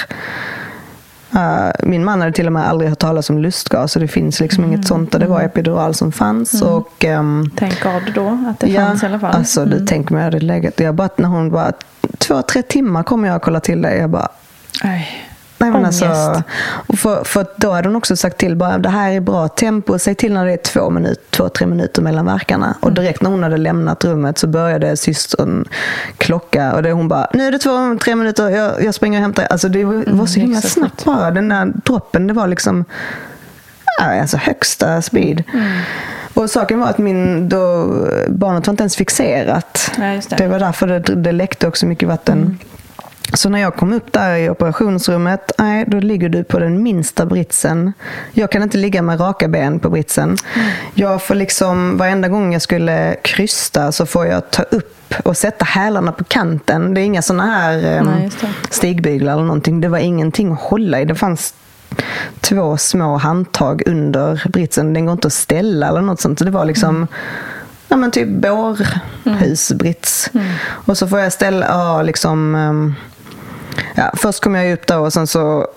[1.34, 4.40] Uh, min man hade till och med aldrig hört talas om lustgas så det finns
[4.40, 4.74] liksom mm.
[4.74, 6.62] inget sånt det var epidural som fanns.
[6.62, 6.74] Mm.
[6.74, 9.36] Och, um, Tänk God då att det ja, fanns i alla fall.
[9.36, 9.70] Alltså, mm.
[9.70, 10.80] du tänker mig det läget.
[10.80, 11.72] Jag bara, när hon bara,
[12.18, 13.98] två, tre timmar kommer jag att kolla till dig.
[13.98, 14.28] Jag bara,
[14.83, 15.31] Nej.
[15.59, 16.43] Nej, men alltså,
[16.87, 19.99] och för, för då hade hon också sagt till bara det här är bra tempo.
[19.99, 22.66] Säg till när det är två, minut, två tre minuter mellan verkarna.
[22.66, 22.77] Mm.
[22.81, 25.64] Och direkt när hon hade lämnat rummet så började systern
[26.18, 26.75] klocka.
[26.75, 29.47] Och det hon bara, nu är det två, tre minuter, jag, jag springer och hämtar.
[29.51, 31.31] Alltså det var, mm, var så himla snabbt bara.
[31.31, 32.85] Den där droppen, det var liksom
[34.01, 35.43] alltså högsta speed.
[35.53, 35.81] Mm.
[36.35, 37.87] Och saken var att min, då,
[38.29, 39.91] barnet var inte ens fixerat.
[39.97, 40.37] Ja, det.
[40.37, 40.49] det.
[40.49, 42.59] var därför det, det läckte också mycket vatten.
[43.33, 47.27] Så när jag kom upp där i operationsrummet, nej, då ligger du på den minsta
[47.27, 47.93] britsen.
[48.33, 50.37] Jag kan inte ligga med raka ben på britsen.
[50.55, 50.68] Mm.
[50.95, 55.64] Jag får liksom, varenda gång jag skulle krysta så får jag ta upp och sätta
[55.64, 56.95] hälarna på kanten.
[56.95, 58.31] Det är inga sådana här um, nej,
[58.70, 59.81] stigbyglar eller någonting.
[59.81, 61.05] Det var ingenting att hålla i.
[61.05, 61.55] Det fanns
[62.41, 64.95] två små handtag under britsen.
[64.95, 66.39] Den går inte att ställa eller något sånt.
[66.39, 67.09] Så det var liksom mm
[67.95, 70.31] ja, men typ bårhusbrits.
[70.35, 70.47] Mm.
[70.47, 70.59] Mm.
[70.66, 72.95] Och så får jag ställa, ja, liksom, um,
[73.95, 75.68] ja, först kom jag upp där och sen så,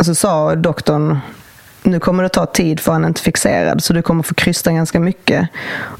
[0.00, 1.18] så sa doktorn
[1.82, 4.72] nu kommer det ta tid för han är inte fixerad så du kommer få krysta
[4.72, 5.48] ganska mycket.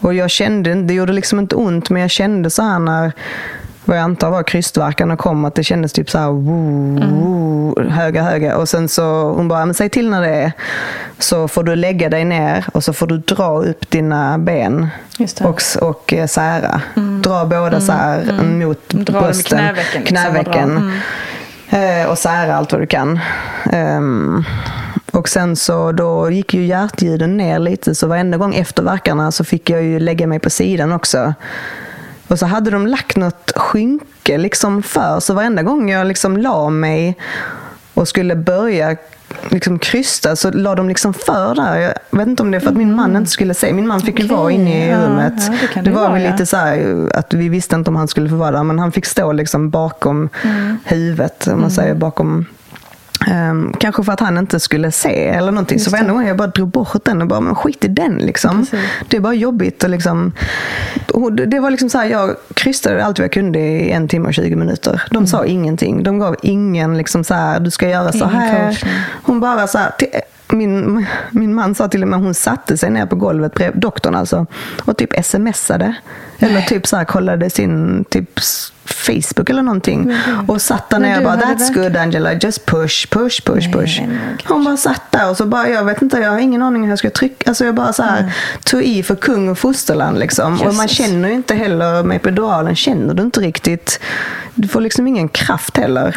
[0.01, 3.13] Och jag kände, det gjorde liksom inte ont men jag kände så här när
[3.85, 7.93] vad jag antar var krystverkarna kom, att det kändes typ så här woo, woo, mm.
[7.93, 8.57] höga, höga.
[8.57, 10.53] Och sen så hon bara, men säg till när det är.
[11.19, 14.89] Så får du lägga dig ner och så får du dra upp dina ben
[15.41, 16.81] och, och eh, sära.
[16.97, 17.12] Mm.
[17.23, 17.81] Dra båda mm.
[17.81, 18.59] så här mm.
[18.59, 19.75] mot dra brösten.
[20.07, 20.69] knävecken.
[20.69, 20.93] Liksom.
[21.71, 22.03] Mm.
[22.03, 23.21] Eh, och sära allt vad du kan.
[23.73, 24.45] Um,
[25.11, 29.45] och sen så då gick ju hjärtljuden ner lite så varenda gång efter verkarna så
[29.45, 31.35] fick jag ju lägga mig på sidan också.
[32.29, 36.71] Och så hade de lagt något skynke liksom för, så varenda gång jag liksom la
[36.71, 37.17] mig
[37.95, 38.97] och skulle börja
[39.49, 41.77] liksom krysta så la de liksom för där.
[41.77, 43.73] Jag vet inte om det är för att min man inte skulle se.
[43.73, 44.27] Min man fick okay.
[44.27, 45.35] ju vara inne i rummet.
[45.39, 48.09] Ja, ja, det, det var väl lite så här, att vi visste inte om han
[48.09, 48.63] skulle få vara där.
[48.63, 50.77] Men han fick stå liksom bakom mm.
[50.85, 51.71] huvudet, om man mm.
[51.71, 52.47] säger bakom
[53.31, 55.75] Um, kanske för att han inte skulle se eller någonting.
[55.75, 58.19] Just så varenda gång jag bara drog bort den och bara, men skit i den
[58.19, 58.67] liksom.
[59.09, 59.85] Det är bara jobbigt.
[59.85, 60.33] Och liksom,
[61.13, 64.35] och det var liksom så här, jag krystade allt jag kunde i en timme och
[64.35, 65.03] 20 minuter.
[65.11, 65.27] De mm.
[65.27, 66.03] sa ingenting.
[66.03, 68.85] De gav ingen liksom så här, du ska göra så här.
[69.23, 70.09] Hon bara så här, till,
[70.49, 73.83] min, min man sa till och med att hon satte sig ner på golvet bredvid
[73.83, 74.47] doktorn alltså,
[74.85, 75.95] och typ smsade.
[76.39, 78.41] Eller typ så här, kollade sin typ
[78.85, 80.17] Facebook eller någonting.
[80.49, 84.01] Och satt där nere och bara That's good Angela, just push, push, push, Nej, push.
[84.01, 84.19] gud.
[84.45, 86.91] Hon bara satt där och så bara, jag vet inte, jag har ingen aning hur
[86.91, 87.51] jag ska trycka.
[87.51, 88.33] Alltså jag bara så här,
[88.65, 90.61] tog i för kung och fosterland liksom.
[90.61, 90.91] Och man Jesus.
[90.91, 94.01] känner ju inte heller, med epiduralen känner du inte riktigt.
[94.55, 96.13] Du får liksom ingen kraft heller.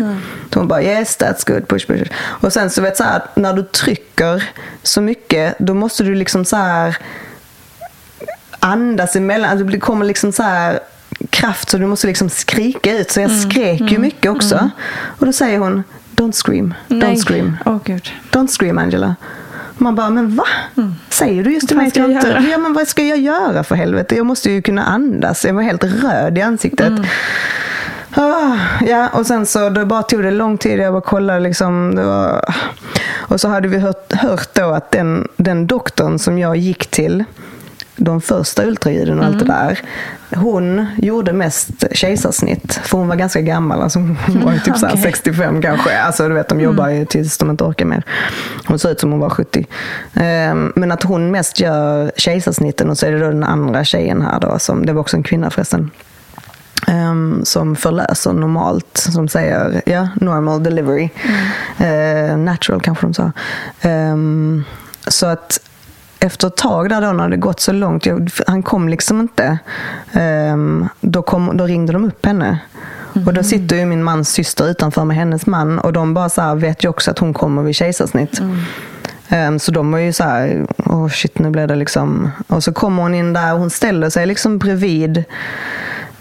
[0.54, 2.12] Så hon bara yes that's good, push push.
[2.18, 4.44] Och sen så vet så här, när du trycker
[4.84, 6.98] så mycket då måste du liksom så här
[8.60, 9.50] andas emellan.
[9.52, 10.80] Alltså det kommer liksom så här
[11.30, 13.12] kraft så du måste liksom skrika ut.
[13.12, 13.50] Så jag Mm.
[13.50, 14.70] skrek ju mycket också.
[15.20, 15.84] Och då säger hon
[16.16, 17.18] Don't scream, don't Nej.
[17.18, 17.58] scream.
[17.66, 18.10] Åh gud.
[18.32, 19.16] Don't scream Angela.
[19.78, 20.44] Man bara, men va?
[21.10, 22.44] Säger du just till mig att jag inte...
[22.52, 24.16] Ja, men vad ska jag göra för helvete?
[24.16, 25.46] Jag måste ju kunna andas.
[25.46, 26.94] Jag var helt röd i ansiktet.
[28.14, 28.58] Ah,
[28.88, 30.80] ja, och sen så det bara tog det lång tid.
[30.80, 31.96] Jag bara kollade liksom.
[31.96, 32.46] Var...
[33.14, 37.24] Och så hade vi hört, hört då att den, den doktorn som jag gick till,
[37.96, 39.80] de första ultraljuden och allt det där.
[40.36, 43.82] Hon gjorde mest kejsarsnitt, för hon var ganska gammal.
[43.82, 45.02] Alltså hon var typ Okej.
[45.04, 46.00] 65 kanske.
[46.02, 48.04] Alltså du vet, de jobbar ju tills de inte orkar mer.
[48.68, 49.66] Hon såg ut som hon var 70.
[50.14, 54.22] Ehm, Men att hon mest gör kejsarsnitten och så är det då den andra tjejen
[54.22, 55.92] här då, som, det var också en kvinna förresten.
[56.88, 61.10] ehm, som förlöser normalt, som säger ja, normal delivery.
[61.78, 63.32] Eh, natural kanske de sa.
[63.82, 64.64] Ehm,
[65.08, 65.60] så att
[66.26, 69.58] efter ett tag där då när det gått så långt, jag, han kom liksom inte,
[70.12, 72.60] ehm, då, kom, då ringde de upp henne.
[73.26, 76.42] Och då sitter ju min mans syster utanför med hennes man och de bara så
[76.42, 78.42] här, vet ju också att hon kommer vid kejsarsnitt.
[79.30, 82.32] Ehm, så de var ju så här, åh shit nu blev det liksom.
[82.48, 85.24] Och så kommer hon in där och hon ställer sig liksom bredvid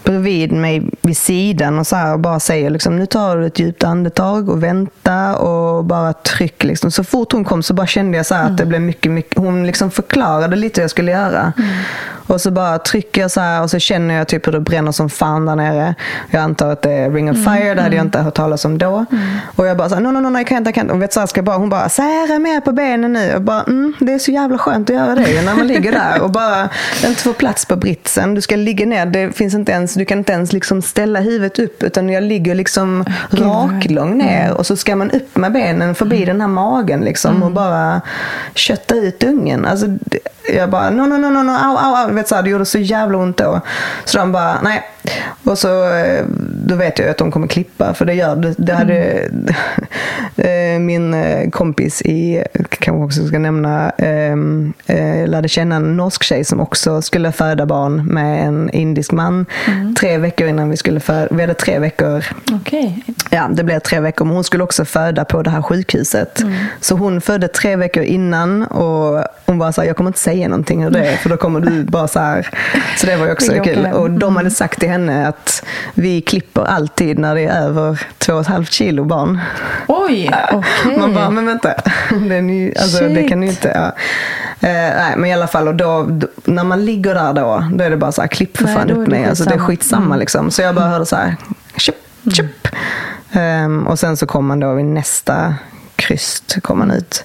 [0.05, 3.59] bredvid mig vid sidan och så här och bara säger liksom, nu tar du ett
[3.59, 6.63] djupt andetag och vänta och bara tryck.
[6.63, 6.91] Liksom.
[6.91, 9.37] Så fort hon kom så bara kände jag så här att det blev mycket, mycket,
[9.37, 11.53] hon liksom förklarade lite hur jag skulle göra.
[12.27, 14.91] Och så bara trycker jag så här och så känner jag typ hur det bränner
[14.91, 15.95] som fan där nere.
[16.31, 18.77] Jag antar att det är ring of fire, det hade jag inte hört talas om
[18.77, 19.05] då.
[19.55, 20.93] Och jag bara så här, no, no, no, no, jag kan inte, jag kan inte.
[20.93, 23.35] Och vet så här, ska jag bara, hon bara, sära mer på benen nu.
[23.35, 26.21] Och bara, mm, det är så jävla skönt att göra det när man ligger där
[26.21, 26.69] och bara
[27.05, 28.35] inte får plats på britsen.
[28.35, 31.59] Du ska ligga ner, det finns inte ens, du kan inte ens liksom ställa huvudet
[31.59, 36.25] upp utan jag ligger liksom raklång ner och så ska man upp med benen förbi
[36.25, 38.01] den här magen liksom och bara
[38.53, 39.65] kötta ut ungen.
[39.65, 39.87] Alltså,
[40.53, 42.13] jag bara, no, no, no, no, no, au, au, au.
[42.13, 43.61] Vet, så här, det gjorde så jävla ont då.
[44.05, 44.83] Så de bara, nej.
[45.43, 46.25] Och så, eh,
[46.65, 48.53] då vet jag att de kommer klippa, för det gör det.
[48.57, 49.29] det hade,
[50.35, 54.35] eh, min eh, kompis i, kanske också ska nämna, eh,
[54.85, 59.45] eh, lärde känna en norsk tjej som också skulle föda barn med en indisk man.
[59.93, 63.03] Tre veckor innan vi skulle föda, vi hade tre veckor Okej.
[63.29, 64.25] Ja, det blev tre veckor.
[64.25, 66.43] Men hon skulle också föda på det här sjukhuset.
[66.79, 70.47] Så hon födde tre veckor innan och hon var så här, jag kommer inte säga
[70.47, 72.49] någonting hur det är för då kommer du bara så här.
[72.97, 73.85] Så det var ju också kul.
[73.85, 78.33] Och de hade sagt till henne att vi klipper alltid när det är över två
[78.33, 79.39] och ett halvt kilo barn.
[79.87, 80.97] Oj, okej.
[80.97, 81.73] Man bara, men vänta.
[82.29, 83.71] Det, ny, alltså, det kan ju inte...
[83.75, 83.91] Ja.
[84.59, 87.83] Eh, nej, men i alla fall, och då, då, när man ligger där då, då
[87.83, 89.25] är det bara så här, klipp för Nej, fan upp det mig.
[89.25, 90.05] Alltså, det är skitsamma.
[90.05, 90.19] Mm.
[90.19, 90.51] liksom.
[90.51, 91.35] Så jag bara hörde så här,
[91.77, 91.95] tjup,
[92.33, 92.67] tjup.
[93.31, 95.55] Ehm, och sen så kom man då vid nästa
[96.07, 97.23] kryst, kom man ut.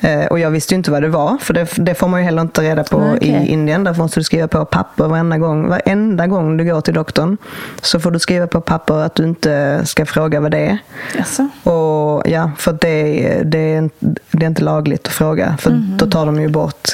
[0.00, 2.24] Eh, och jag visste ju inte vad det var, för det, det får man ju
[2.24, 3.28] heller inte reda på okej.
[3.28, 3.84] i Indien.
[3.84, 7.36] Därför måste du skriva på papper varenda gång, varenda gång du går till doktorn.
[7.82, 10.78] Så får du skriva på papper att du inte ska fråga vad det är.
[11.18, 11.48] Jaså?
[11.70, 15.56] Och ja, för det, det, är, inte- det är inte lagligt att fråga.
[15.60, 16.88] För då tar de ju bort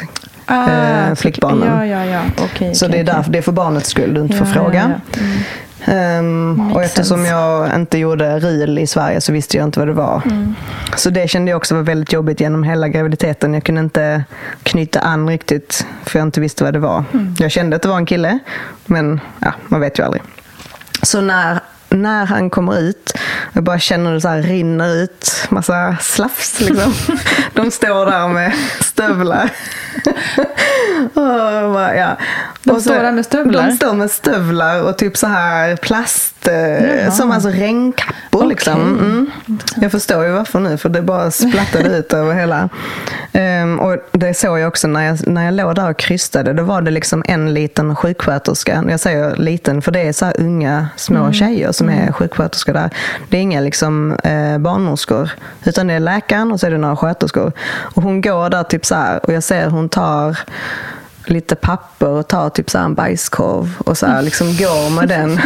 [0.47, 1.69] Ah, eh, flickbarnen.
[1.69, 2.21] Ja, ja, ja.
[2.45, 2.75] Okej.
[2.75, 4.81] Så okej, det är därför, det är för barnets skull du inte får fråga.
[4.83, 5.39] Mm.
[5.85, 7.31] Ehm, och eftersom sense.
[7.31, 10.23] jag inte gjorde RIL i Sverige så visste jag inte vad det var.
[10.25, 10.55] Mm.
[10.97, 13.55] Så det kände jag också var väldigt jobbigt genom hela graviditeten.
[13.55, 14.25] Jag kunde inte
[14.63, 17.05] knyta an riktigt för jag inte visste vad det var.
[17.13, 17.35] Mm.
[17.39, 18.39] Jag kände att det var en kille,
[18.87, 20.23] men ja, man vet ju aldrig.
[21.03, 23.19] Så när, när han kommer ut,
[23.53, 26.61] jag bara känner det så här rinner ut massa slafs.
[26.61, 26.93] Liksom.
[27.53, 29.51] De står där med stövlar.
[31.15, 32.17] Och bara, ja.
[32.65, 33.67] De står där med stövlar?
[33.67, 37.11] De står med stövlar och typ så här plast, eh, Jaha.
[37.11, 38.15] som alltså regnkappor.
[38.33, 38.49] Okej.
[38.49, 38.81] Liksom.
[38.99, 39.31] Mm.
[39.77, 42.69] Jag förstår ju varför nu, för det bara splattade ut över hela.
[43.33, 46.53] Ehm, och det såg jag också när jag, när jag låg där och krystade.
[46.53, 48.85] Då var det liksom en liten sjuksköterska.
[48.89, 51.33] Jag säger liten, för det är så unga små Mm.
[51.33, 52.91] tjejer som är sjuksköterskor där.
[53.29, 55.31] Det är inga liksom, eh, barnmorskor,
[55.65, 57.53] utan det är läkaren och så är det några sköterskor.
[57.95, 60.39] Och hon går där typ så här, och jag ser hon tar
[61.27, 65.09] lite papper och tar typ så här en bajskorv och så här liksom går med
[65.09, 65.31] den.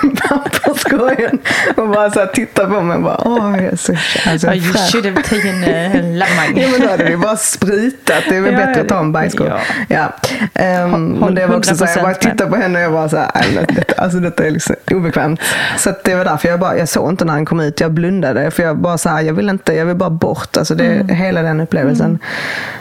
[0.00, 1.38] till papperskorgen
[1.76, 3.92] och bara så här tittar på mig och bara åh jag är så
[4.30, 6.62] alltså, Oh, you should have taken a lamang.
[6.62, 8.22] Ja men då hade det ju bara sprutat.
[8.28, 9.12] Det är väl Ja, bättre att ta en ja.
[9.12, 9.52] bajskorv.
[9.88, 10.12] Ja.
[10.54, 12.92] Ehm, men det var också så här, jag bara 100% tittade på henne och jag
[12.92, 15.40] bara så här, "Nej, men detta, alltså detta är liksom obekvämt.
[15.78, 17.92] Så att det var därför jag bara, jag såg inte när han kom ut, jag
[17.92, 18.50] blundade.
[18.50, 20.56] För jag bara så här, jag vill inte, jag vill bara bort.
[20.56, 21.08] Alltså det, Mm.
[21.08, 22.18] hela den upplevelsen.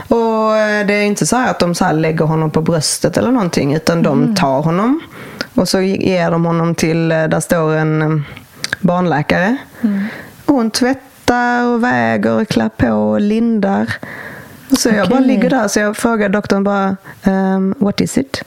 [0.07, 3.17] Och eh, det är inte så här att de så här lägger honom på bröstet
[3.17, 3.75] eller någonting.
[3.75, 4.03] Utan Mm.
[4.25, 4.99] de tar honom.
[5.55, 8.21] Och så ger de honom till, eh, där står en eh,
[8.79, 9.57] barnläkare.
[9.81, 10.03] Mm.
[10.45, 13.93] Och hon tvättar och väger och klär på och lindar.
[14.77, 18.43] Så jag bara ligger där så jag frågar doktorn bara um, What is it?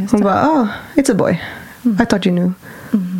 [0.00, 1.42] Just Hon bara oh, It's a boy.
[1.84, 2.52] I thought you knew.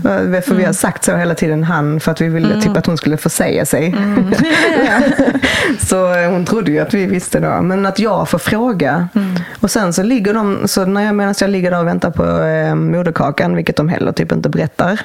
[0.05, 2.87] Uh, För vi har sagt så hela tiden han för att vi ville typ att
[2.87, 3.95] hon skulle få säga sig.
[5.79, 7.63] så eh, hon trodde ju att vi visste då.
[7.63, 9.09] Men att jag får fråga.
[9.61, 12.43] Och sen så ligger de, så när jag, medan jag ligger där och väntar på
[12.45, 15.01] eh, moderkakan, vilket de heller typ inte berättar.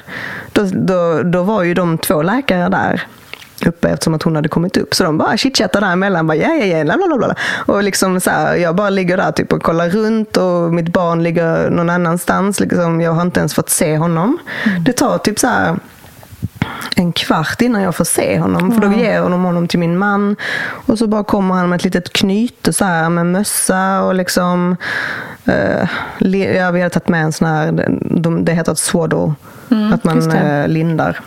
[0.52, 3.06] Då, då, då var ju de två läkare där
[3.66, 4.94] uppe eftersom att hon hade kommit upp.
[4.94, 6.26] Så de bara chitchattar däremellan.
[6.26, 7.34] Bara, ja, ja, ja, bla.
[7.66, 11.22] Och liksom så här, jag bara ligger där typ och kollar runt och mitt barn
[11.22, 12.60] ligger någon annanstans.
[12.60, 14.38] Liksom, jag har inte ens fått se honom.
[14.84, 15.76] Det tar typ så här
[16.96, 18.72] en kvart innan jag får se honom.
[18.72, 20.36] För då ger honom honom till min man.
[20.86, 24.76] Och så bara kommer han med ett litet knyte så här, med mössa och liksom...
[25.48, 25.88] Uh,
[26.56, 29.34] ja, vi hade tagit med en sån här, de, det heter ett swaddle.
[29.94, 31.20] Att man eh, lindar.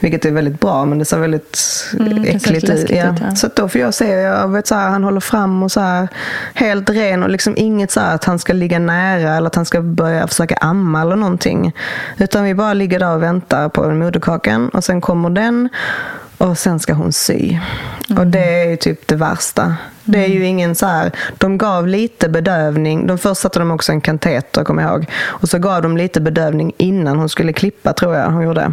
[0.00, 1.58] Vilket är väldigt bra, men det ser väldigt
[1.98, 2.90] Mm, äckligt ut.
[2.90, 3.14] Ja.
[3.20, 3.34] ja.
[3.34, 6.08] Så då får jag se, jag vet så här, han håller fram och så här,
[6.54, 9.64] helt ren och liksom inget så här att han ska ligga nära eller att han
[9.64, 11.72] ska börja försöka amma eller någonting.
[12.18, 15.68] Utan vi bara ligger där och väntar på moderkakan och sen kommer den
[16.38, 17.58] och sen ska hon sy.
[18.10, 18.18] Mm.
[18.18, 19.76] Och det är ju typ det värsta.
[20.04, 23.06] Det är ju ingen så här, de gav lite bedövning.
[23.06, 25.06] De först satte de också en kanteter, kommer jag ihåg.
[25.22, 28.72] Och så gav de lite bedövning innan hon skulle klippa, tror jag hon gjorde.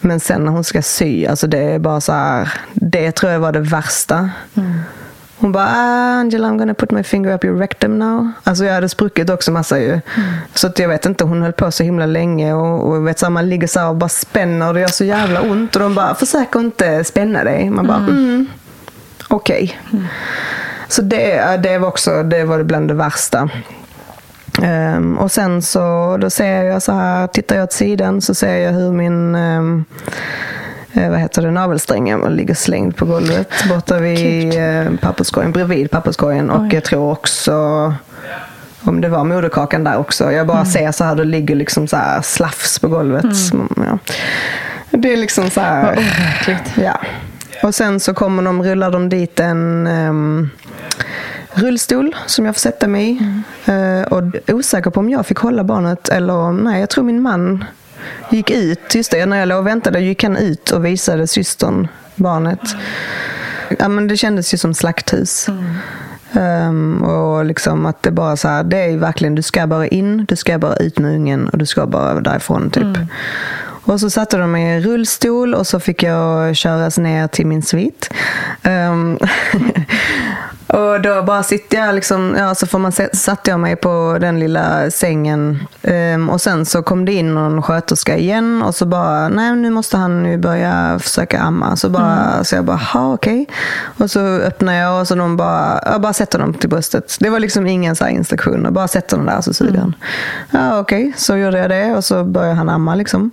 [0.00, 3.40] Men sen när hon ska sy, alltså det är bara så här, det tror jag
[3.40, 4.30] var det värsta.
[5.42, 8.30] Hon bara, ah, Angela I'm gonna put my finger up your rectum now.
[8.44, 10.00] Alltså jag hade spruckit också massa ju.
[10.54, 13.30] Så att jag vet inte, hon höll på så himla länge och, och vet så
[13.30, 15.76] man ligger så och bara spänner och det gör så jävla ont.
[15.76, 17.70] Och de bara, försök att inte spänna dig.
[17.70, 18.46] Man bara, mm,
[19.28, 19.80] okej.
[20.88, 23.48] Så det, det var också, det var bland det värsta.
[24.62, 28.56] Ehm, och sen så då ser jag så här, tittar jag åt sidan så ser
[28.56, 29.84] jag hur min ehm,
[30.92, 36.50] eh, vad heter det, navelsträngen ligger slängd på golvet borta vid eh, papperskorgen, bredvid papperskorgen.
[36.50, 37.54] Och jag tror också
[38.84, 40.32] om det var moderkakan där också.
[40.32, 43.36] Jag bara ser så här, det ligger liksom så här slafs på golvet.
[43.36, 43.98] Som, Ja.
[44.90, 45.92] Det är liksom så här...
[45.92, 46.72] Overkligt.
[46.76, 47.00] Ja.
[47.62, 50.50] Och sen så kommer de, rullar de dit en ehm,
[51.54, 53.18] rullstol som jag får sätta mig i.
[53.70, 57.22] Eh, och osäker på om jag fick hålla barnet eller om- nej, jag tror min
[57.22, 57.64] man
[58.30, 58.94] gick ut.
[58.94, 62.60] Just det, när jag låg och väntade gick han ut och visade systern barnet.
[63.78, 65.48] Ja, men det kändes ju som slakthus.
[66.32, 70.24] Ehm, och liksom att det bara så här, det är verkligen, du ska bara in,
[70.28, 72.98] du ska bara ut med ungen och du ska bara därifrån typ.
[73.84, 77.62] Och så satte de mig i rullstol och så fick jag köras ner till min
[77.62, 78.10] svit.
[78.62, 79.18] Ehm,
[80.72, 84.40] och då bara sitter jag liksom, ja så får man, satte jag mig på den
[84.40, 85.58] lilla sängen.
[85.82, 89.70] Ehm, och sen så kom det in någon sköterska igen och så bara, nej nu
[89.70, 91.76] måste han nu börja försöka amma.
[91.76, 93.46] Så, bara, så jag bara, ha okej.
[93.98, 97.16] Och så öppnar jag och så de bara, jag bara sätter dem till bröstet.
[97.20, 99.94] Det var liksom ingen så här instruktioner, bara sätter dem där så suger han.
[100.50, 103.30] Ja okej, så gjorde jag det och så började han amma liksom.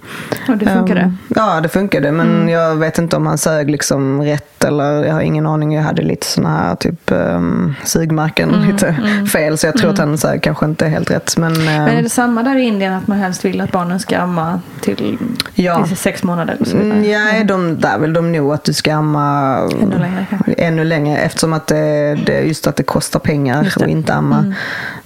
[0.49, 1.01] Och det funkade?
[1.01, 2.11] Ehm, ja, det funkade.
[2.11, 5.73] Men jag vet inte om han sög liksom rätt eller jag har ingen aning.
[5.73, 8.95] Jag hade lite såna här typ um, sugmärken lite
[9.31, 9.57] fel.
[9.57, 11.37] Så jag tror att han sög kanske inte helt rätt.
[11.37, 13.99] Men, ehm, Men är det samma där i Indien att man helst vill att barnen
[13.99, 15.17] ska amma till
[15.53, 15.85] Ja.
[15.95, 16.57] sex månader?
[16.59, 17.15] Och så vidare?
[17.15, 20.25] Mm, de, där vill de nog att du ska amma Ännu längre
[20.57, 24.53] ännu längre eftersom att det, det, just att det kostar pengar att inte amma.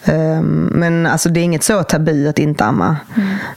[0.05, 2.97] Ehm, men alltså det är inget så tabu att inte amma.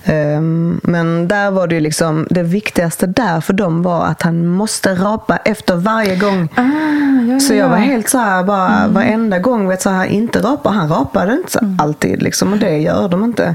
[0.05, 4.47] Ehm, men där var det ju liksom, det viktigaste där för dem var att han
[4.47, 6.49] måste rapa efter varje gång.
[6.55, 7.69] Ah, ja, ja, Så jag ja.
[7.69, 8.56] var helt så här, bara
[8.89, 10.71] varenda gång, vet, så här, inte rapa.
[10.71, 13.55] Han rapade inte så alltid liksom, och det gör de inte.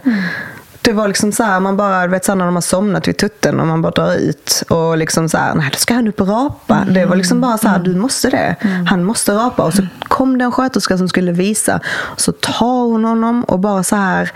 [0.83, 3.17] Det var liksom så här, man bara, vet, så här, när de har somnat vid
[3.17, 6.21] tutten och man bara drar ut och liksom så här, nej då ska han upp
[6.21, 6.85] och rapa.
[6.89, 8.55] Det var liksom bara så här, du måste det.
[8.87, 9.63] Han måste rapa.
[9.63, 11.79] Och så kom det en sköterska som skulle visa.
[12.15, 14.31] Så tar hon honom och bara så här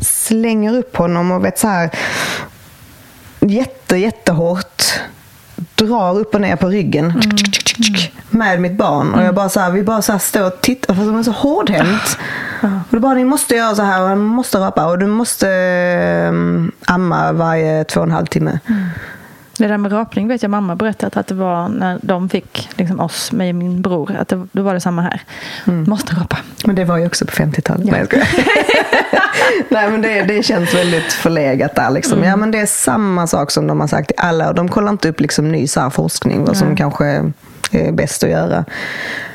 [0.00, 1.90] slänger upp honom och vet så här
[3.40, 4.82] jätte, jättehårt
[5.84, 7.22] drar upp och ner på ryggen
[8.30, 9.14] med mitt barn.
[9.14, 11.30] Och jag bara så här, vi bara så står och tittar, fast de är så
[11.30, 12.18] hårdhänt.
[12.62, 15.46] Och då bara, ni måste göra så här och han måste rapa och du måste
[16.28, 18.58] um, amma varje två och en halv timme.
[18.66, 18.82] Mm.
[19.60, 23.00] Det där med rapning vet jag mamma berättat att det var när de fick liksom
[23.00, 25.20] oss, mig och min bror, att det, då var det samma här.
[25.66, 25.84] Mm.
[25.88, 26.38] Måste rapa.
[26.64, 27.86] Men det var ju också på 50-talet.
[27.86, 27.92] Ja.
[27.92, 28.06] Nej.
[29.68, 31.90] Nej, men det, det känns väldigt förlegat där.
[31.90, 32.18] Liksom.
[32.18, 32.30] Mm.
[32.30, 34.48] Ja, men det är samma sak som de har sagt i alla.
[34.48, 36.76] Och de kollar inte upp liksom, ny så forskning, vad som Nej.
[36.76, 37.06] kanske
[37.70, 38.64] är bäst att göra.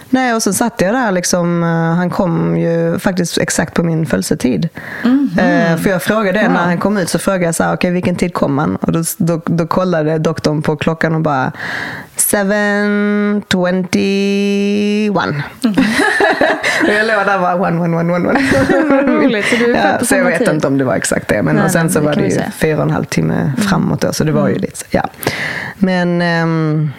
[0.09, 1.11] Nej, och så satt jag där.
[1.11, 4.69] Liksom, eh, han kom ju faktiskt exakt på min födelsetid.
[5.37, 7.91] Eh, för jag frågade det, när han kom ut så frågade jag så här, okay,
[7.91, 8.75] vilken tid kom han?
[8.75, 11.51] Och då, då, då kollade doktorn på klockan och bara
[12.17, 15.09] 7.21.
[16.83, 18.39] och jag låg där och bara one, one, one, one, one.
[19.01, 20.49] roligt, så du är ja, så jag vet tid.
[20.49, 21.43] inte om det var exakt det.
[21.43, 23.51] Men Nej, och sen nej, så det var det ju fyra och en halv timme
[23.69, 25.03] framåt då, så det var ju lite, ja.
[25.77, 26.91] Men ehm,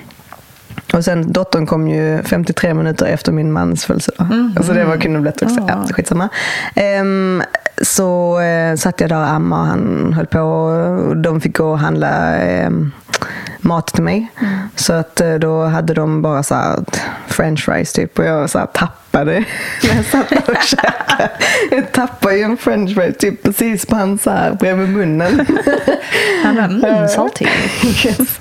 [0.93, 4.53] och sen dottern kom ju 53 minuter efter min mans födelsedag.
[4.57, 5.65] Alltså det var, kunde blivit också.
[5.69, 6.29] Ja, skitsamma.
[6.75, 7.43] Ehm,
[7.83, 10.41] så eh, satt jag där och ammade och han höll på.
[10.41, 12.93] Och de fick gå och handla ehm,
[13.59, 14.33] mat till mig.
[14.75, 16.85] Så att eh, då hade de bara så här
[17.27, 19.45] french fries typ och jag så här tappade när
[19.97, 21.31] jag satt och käkade.
[21.71, 25.47] Jag tappade ju en french fries typ precis på hans här bredvid munnen.
[26.45, 27.47] Han bara, mm, salty.
[27.85, 28.41] yes.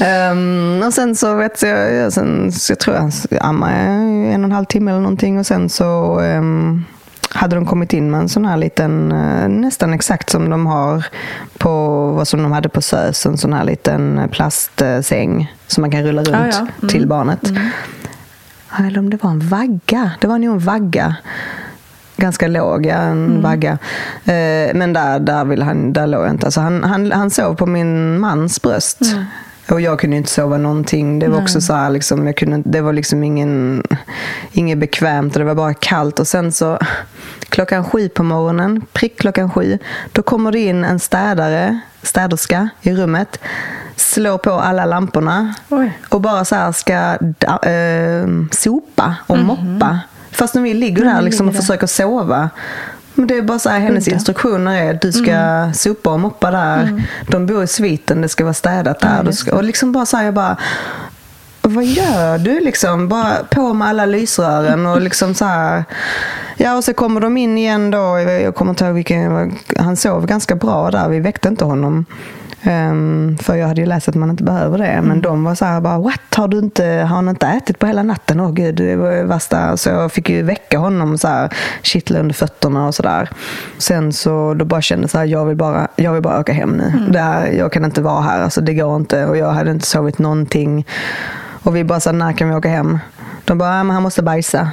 [0.00, 4.48] Ehm, och sen så vet jag, jag, sen, så jag tror jag ammade en och
[4.48, 6.84] en halv timme eller någonting och sen så ehm,
[7.30, 11.04] hade de kommit in med en sån här liten, eh, nästan exakt som de har
[11.58, 16.02] på, vad som de hade på SÖS, en sån här liten plastsäng som man kan
[16.02, 16.66] rulla runt Ja, ja.
[16.78, 16.88] Mm.
[16.88, 17.40] till barnet.
[17.42, 17.60] Ja,
[18.78, 20.10] Eller om det var en vagga.
[20.20, 21.16] Det var nog en vagga.
[22.16, 23.72] Ganska låg, ja, en vagga.
[24.24, 26.46] Eh, men där, där, vill han, där låg jag inte.
[26.46, 29.00] Alltså han, han, han sov på min mans bröst.
[29.68, 31.18] Och jag kunde inte sova någonting.
[31.18, 33.82] Det var också så här, liksom, jag kunde, det var liksom ingen,
[34.52, 36.20] inget bekvämt och det var bara kallt.
[36.20, 36.78] Och sen så
[37.48, 39.78] klockan sju på morgonen, prick klockan sju,
[40.12, 43.40] då kommer det in en städare, städerska i rummet,
[43.96, 45.98] slår på alla lamporna Oj.
[46.08, 50.00] och bara så här ska da, eh, sopa och moppa.
[50.30, 52.50] Fast när vi ligger där liksom och försöker sova.
[53.16, 56.50] Men det är bara så här, hennes instruktioner är att du ska sopa och moppa
[56.50, 57.02] där.
[57.28, 59.22] De bor i sviten, det ska vara städat där.
[59.24, 60.56] Du ska, och liksom bara så här, jag bara
[61.62, 63.08] vad gör du liksom?
[63.08, 65.84] Bara på med alla lysrören och liksom så här.
[66.56, 68.18] Ja, och så kommer de in igen då.
[68.18, 71.08] Jag kommer inte ihåg vilken, han sov ganska bra där.
[71.08, 72.04] Vi väckte inte honom.
[72.66, 75.00] Ehm, för jag hade ju läst att man inte behöver det.
[75.02, 76.20] Men de var så här bara, what?
[76.36, 78.40] Har, du inte, har han inte ätit på hela natten?
[78.40, 79.76] Åh gud, det var ju värsta.
[79.76, 81.52] Så jag fick ju väcka honom så här,
[81.82, 83.30] kittla under fötterna och sådär.
[83.78, 86.70] Sen så då bara kände så här, jag vill bara, jag vill bara åka hem
[86.70, 86.92] nu.
[87.10, 89.26] Det här, jag kan inte vara här, alltså det går inte.
[89.26, 90.86] Och jag hade inte sovit någonting.
[91.62, 92.98] Och vi bara sa, när kan vi åka hem?
[93.44, 94.70] De bara, "Ja, men han måste bajsa.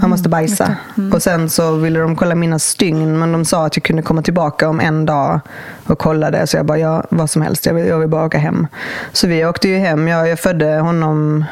[0.00, 0.76] Han måste bajsa.
[1.12, 4.22] Och sen så ville de kolla mina stygn, men de sa att jag kunde komma
[4.22, 5.40] tillbaka om en dag
[5.86, 6.46] och kolla det.
[6.46, 8.66] Så jag bara, ja, vad som helst, jag vill, jag vill bara åka hem.
[9.12, 10.08] Så vi åkte ju hem.
[10.08, 11.44] Jag, jag födde honom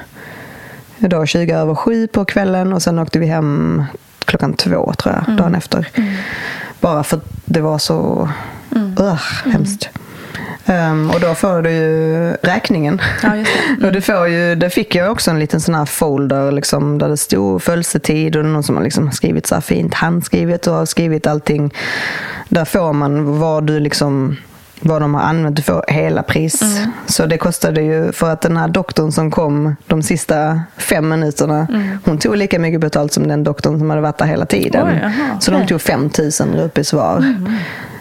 [0.98, 3.84] då 20 över sju på kvällen och sen åkte vi hem
[4.24, 5.88] klockan två, tror jag, dagen efter.
[6.80, 8.28] Bara för att det var så
[8.76, 9.88] uh, hemskt.
[10.66, 13.00] Ehm, och då får du ju räkningen.
[13.22, 13.86] Ja, just det.
[13.86, 17.08] och du får ju, det fick jag också en liten sån här folder liksom, där
[17.08, 20.86] det stod födelsetid och någon som har liksom skrivit så här fint handskrivet och har
[20.86, 21.74] skrivit allting.
[22.48, 24.36] Där får man vad du liksom
[24.82, 25.64] vad de har använt.
[25.64, 26.62] Får hela pris.
[27.06, 31.66] Så det kostade ju, för att den här doktorn som kom de sista fem minuterna,
[32.04, 34.88] hon tog lika mycket betalt som den doktorn som hade varit där hela tiden.
[34.88, 36.10] Oj, så de tog 5
[36.40, 37.24] 000 rupees var.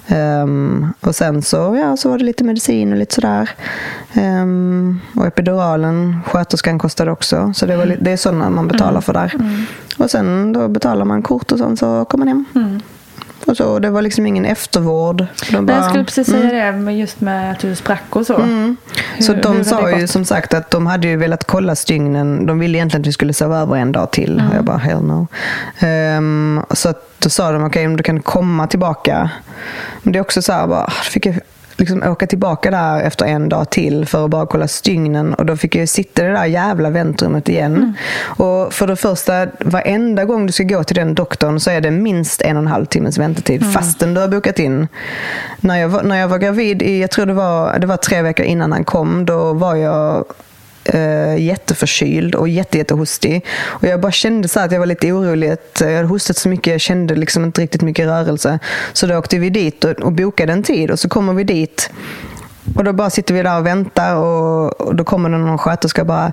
[0.07, 3.49] Ehm, och sen så, ja, så var det lite medicin och lite sådär.
[4.13, 7.53] Ehm, och epiduralen, sköterskan kostade också.
[7.55, 9.34] Så det, var, det är sådana man betalar för där.
[9.97, 12.82] Och sen då betalar man kort och sen så kommer man hem.
[13.45, 15.25] Och så, det var liksom ingen eftervård.
[15.51, 18.35] De bara- jag skulle precis säga det, men just med att du sprack och så.
[18.35, 18.77] Mm.
[19.19, 21.75] Så Hur- de hur har sa ju som sagt att de hade ju velat kolla
[21.75, 22.45] stygnen.
[22.45, 24.33] De ville egentligen att vi skulle sova över en dag till.
[24.39, 24.49] Mm.
[24.51, 25.27] Och jag bara, hell no.
[25.79, 29.29] Ehm, så att då sa de, okej om du kan komma tillbaka.
[30.03, 31.35] Men det är också så här, bara, då fick jag
[31.82, 35.34] liksom åka tillbaka där efter en dag till för att bara kolla stygnen.
[35.34, 37.75] Och då fick jag sitta i det där jävla väntrummet igen.
[37.75, 37.93] Mm.
[38.23, 41.91] Och för det första, varenda gång du ska gå till den doktorn så är det
[41.91, 43.61] minst en och en halv timmes väntetid.
[43.61, 43.73] Mm.
[43.73, 44.88] Fastän du har bokat in.
[45.59, 48.45] När jag när jag var gravid, i, jag tror det var, det var tre veckor
[48.45, 50.25] innan han kom, då var jag
[50.93, 53.45] eh, jätteförkyld och jättejättehostig.
[53.65, 55.49] Och jag bara kände så att jag var lite orolig.
[55.49, 58.59] Att jag hade hostat så mycket, jag kände liksom inte riktigt mycket rörelse.
[58.93, 61.89] Så då åkte vi dit och, och bokade en tid och så kommer vi dit.
[62.75, 66.01] Och då bara sitter vi där och väntar och, och då kommer det någon sköterska
[66.01, 66.31] och bara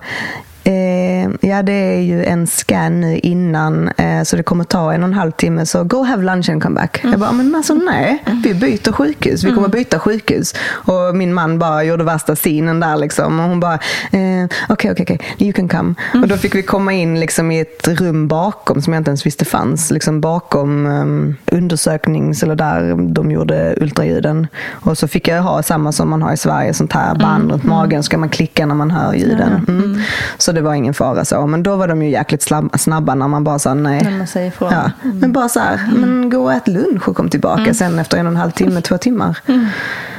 [1.25, 5.03] Eh, ja det är ju en scan nu innan eh, så det kommer ta en
[5.03, 7.01] och en halv timme så go have lunch and come back.
[7.05, 9.45] Jag bara, men alltså nej, vi byter sjukhus.
[9.45, 10.55] Vi kommer byta sjukhus.
[10.71, 13.41] Och min man bara gjorde värsta scenen där liksom.
[13.41, 13.75] Och hon bara,
[14.13, 15.95] eh, okej, okej, okej, you can come.
[16.23, 19.27] Och då fick vi komma in liksom i ett rum bakom som jag inte ens
[19.27, 19.91] visste fanns.
[19.91, 24.47] Liksom bakom um, undersöknings, eller där de gjorde ultraljuden.
[24.69, 27.65] Och så fick jag ha samma som man har i Sverige, sånt här band runt
[27.65, 28.03] magen.
[28.03, 29.65] Så kan man klicka när man hör ljuden.
[29.69, 30.01] Mm.
[30.39, 31.47] Så det var ingen fara så.
[31.47, 34.05] Men då var de ju jäkligt snabba när man bara sa nej.
[34.05, 34.73] När man säger ifrån.
[34.73, 34.91] Ja.
[35.03, 38.27] Men bara så här, men gå och ät lunch och kom tillbaka sen efter en
[38.27, 39.39] och en halv timme, två timmar.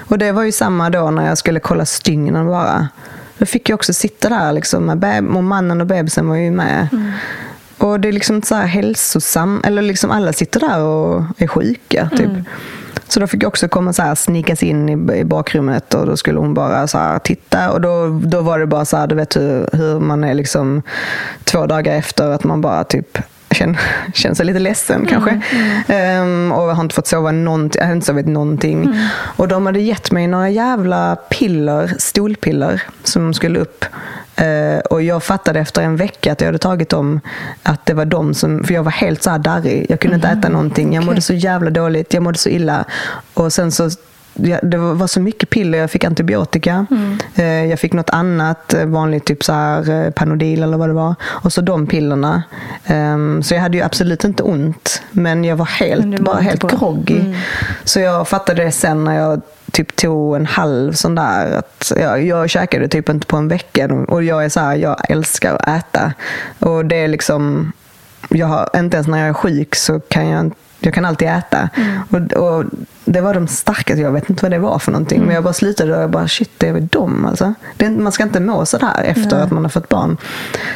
[0.08, 2.88] Och det var ju samma då när jag skulle kolla stygnen bara.
[3.38, 6.88] Då fick jag också sitta där liksom med och mannen och bebisen var ju med.
[7.78, 12.10] Och det är liksom så här hälsosam, eller liksom alla sitter där och är sjuka
[12.18, 12.30] typ.
[13.12, 16.18] Så då fick jag också komma så här, snikas in i, i bakrummet och då
[16.18, 17.72] skulle hon bara så här, titta.
[17.72, 20.82] Och då, då var det bara så här, du vet hur, hur man är liksom
[21.44, 23.18] två dagar efter att man bara typ
[23.52, 23.80] känner,
[24.14, 25.42] känner sig lite ledsen kanske.
[25.88, 28.94] Ehm, och jag har inte fått sova någonting, jag har inte sovit någonting.
[29.38, 33.86] Och de hade gett mig några jävla piller, stolpiller, som skulle upp.
[34.40, 37.22] Eh, och jag fattade efter en vecka att jag hade tagit dem,
[37.64, 39.86] att det var de som, för jag var helt så här darrig.
[39.90, 40.94] Jag kunde inte äta någonting.
[40.94, 42.86] Jag mådde så jävla dåligt, jag mådde så illa.
[43.34, 43.90] Och sen så
[44.62, 45.78] det var så mycket piller.
[45.78, 46.86] Jag fick antibiotika.
[47.36, 51.16] Eh, Jag fick något annat, eh, vanligt typ så här Panodil eller vad det var.
[51.24, 52.44] Och så de pillerna.
[52.86, 55.02] Ehm, Så jag hade ju absolut inte ont.
[55.12, 57.36] Men jag var helt, bara helt groggy.
[57.84, 59.42] Så jag fattade det sen när jag
[59.80, 61.58] typ tog en halv sån där.
[61.58, 64.06] Att jag, jag käkade typ inte på en vecka.
[64.08, 66.14] Och jag är så här, jag älskar att äta.
[66.60, 67.72] Och det är liksom,
[68.30, 71.70] jag har, inte ens när jag är sjuk så kan jag jag kan alltid äta.
[72.10, 72.66] Och, och
[73.12, 75.22] Det var de starkaste, jag vet inte vad det var för någonting.
[75.26, 77.54] Men jag bara slutade och jag bara, shit, det är väl dem alltså.
[77.78, 80.18] Det man ska inte må sådär efter att man har fått barn.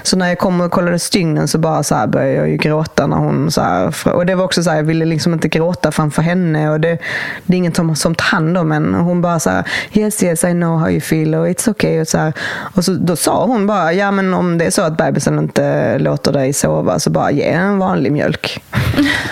[0.03, 3.07] Så när jag kom och kollade stygnen så bara så här började jag ju gråta
[3.07, 5.91] när hon så här, Och det var också så här, jag ville liksom inte gråta
[5.91, 6.69] framför henne.
[6.69, 6.97] Och det,
[7.45, 8.95] det är ingen som, som tar hand om en.
[8.95, 9.63] Och hon bara så här,
[9.93, 12.01] yes yes I know how you feel och it's okay.
[12.01, 12.33] Och, så här.
[12.75, 15.97] och så, då sa hon bara, ja men om det är så att bebisen inte
[15.99, 18.63] låter dig sova så bara ge en vanlig mjölk.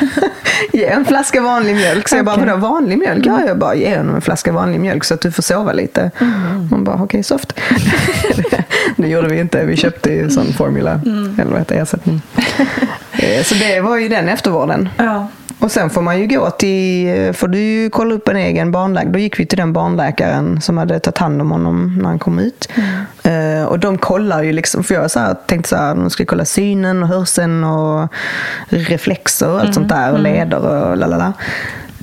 [0.74, 2.10] ge en flaska vanlig mjölk.
[2.10, 3.26] Så jag bara, vadå vanlig mjölk?
[3.26, 6.12] Ja, jag bara, ge honom en flaska vanlig mjölk så att du får sova lite.
[6.70, 7.54] Hon bara, okej, soft.
[8.96, 9.66] det gjorde vi inte.
[9.66, 11.02] Vi köpte ju sån formula,
[11.40, 12.22] eller vad heter ersättning.
[13.14, 14.90] Eh, så det var ju den eftervården.
[14.98, 15.28] Ja.
[15.62, 19.12] Och sen får man ju gå till, får du ju kolla upp en egen barnläkare.
[19.12, 22.40] Då gick vi till den barnläkaren som hade tagit hand om honom när han kom
[22.40, 22.70] ut.
[23.24, 26.26] Eh, och de kollar ju liksom, för jag så här, tänkte så här, de ska
[26.26, 28.08] kolla synen och hörseln och
[28.70, 31.34] reflexer och allt sånt där och leder och lalala.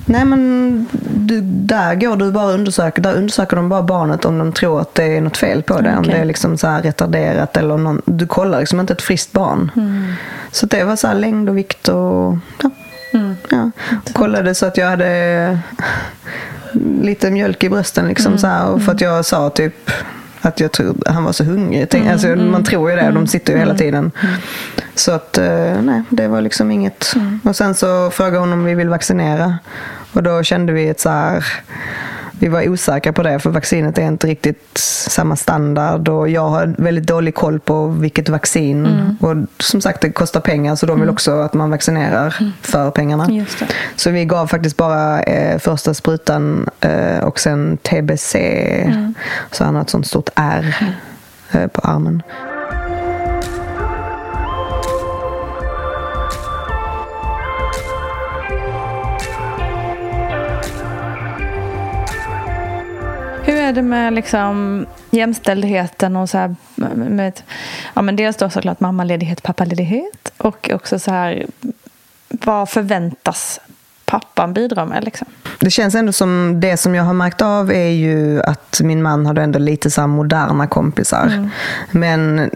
[0.09, 4.37] Nej men du, där går du bara och undersöker, där undersöker de bara barnet om
[4.37, 5.93] de tror att det är något fel på det.
[5.93, 6.13] Om Okej.
[6.13, 9.71] det är liksom så här retarderat eller någon, du kollar liksom inte ett friskt barn.
[10.51, 12.69] Så det var så här längd och vikt och ja.
[13.49, 13.71] Ja.
[14.05, 15.59] Och kollade så att jag hade
[17.01, 18.07] lite mjölk i brösten.
[18.07, 19.91] Liksom, så här, och för att jag sa typ
[20.41, 21.89] att jag tror, han var så hungrig.
[21.89, 24.11] Tänk, alltså, Man tror ju det, de sitter ju hela tiden.
[24.95, 27.13] Så att eh, nej, det var liksom inget.
[27.43, 29.57] Och sen så frågade hon om vi vill vaccinera.
[30.13, 31.45] Och då kände vi ett så här
[32.39, 34.77] vi var osäkra på det för vaccinet är inte riktigt
[35.09, 38.85] samma standard och jag har väldigt dålig koll på vilket vaccin.
[39.19, 43.45] Och som sagt det kostar pengar så de vill också att man vaccinerar för pengarna.
[43.95, 48.35] Så vi gav faktiskt bara eh, första sprutan eh, och sen TBC.
[49.51, 50.75] Så han har ett sånt stort R
[51.51, 52.23] eh, på armen.
[63.69, 66.55] Är det med liksom jämställdheten och så här
[66.95, 67.41] med,
[67.93, 71.45] ja men dels då såklart mammaledighet, pappaledighet och också så här
[72.29, 73.59] vad förväntas
[74.05, 75.27] pappan bidra med liksom?
[75.59, 79.25] Det känns ändå som det som jag har märkt av är ju att min man
[79.25, 81.49] hade ändå lite så moderna kompisar.
[81.91, 82.49] Men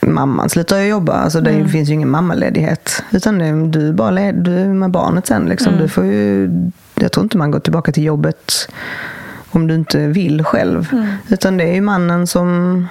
[0.00, 1.12] mamman slutar ju jobba.
[1.12, 3.02] Alltså det finns ju ingen mammaledighet.
[3.10, 5.46] Utan det, du, är bara led, du är med barnet sen.
[5.46, 5.78] Liksom.
[5.78, 6.50] Du får ju,
[6.94, 8.68] jag tror inte man går tillbaka till jobbet
[9.54, 10.88] om du inte vill själv.
[11.28, 12.88] Utan det är ju mannen som,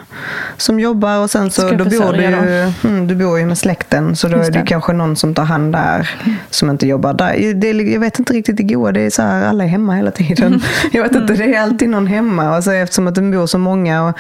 [0.58, 4.16] som jobbar och sen så då bor du, ju, mm, du bor ju med släkten
[4.16, 4.66] så då Just är det det.
[4.66, 6.10] kanske någon som tar hand där
[6.50, 7.54] som inte jobbar där.
[7.54, 10.12] Det, jag vet inte riktigt det goa, det är så här, alla är hemma hela
[10.12, 10.62] tiden.
[10.92, 14.08] Jag vet inte, det är alltid någon hemma alltså, eftersom att det bor så många.
[14.08, 14.18] Och,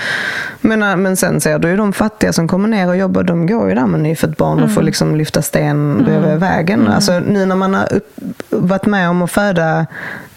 [0.61, 3.47] men, äh, men sen ser du ju de fattiga som kommer ner och jobbar, de
[3.47, 6.87] går ju där med nyfött barn och får liksom lyfta sten bredvid vägen.
[6.87, 8.15] Alltså, nu när man har upp,
[8.49, 9.85] varit med om att föda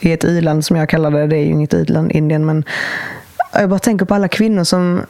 [0.01, 2.65] i ett i-land som jag kallar det, det är ju inget i-land, Indien, men
[3.53, 5.03] jag bara tänker på alla kvinnor som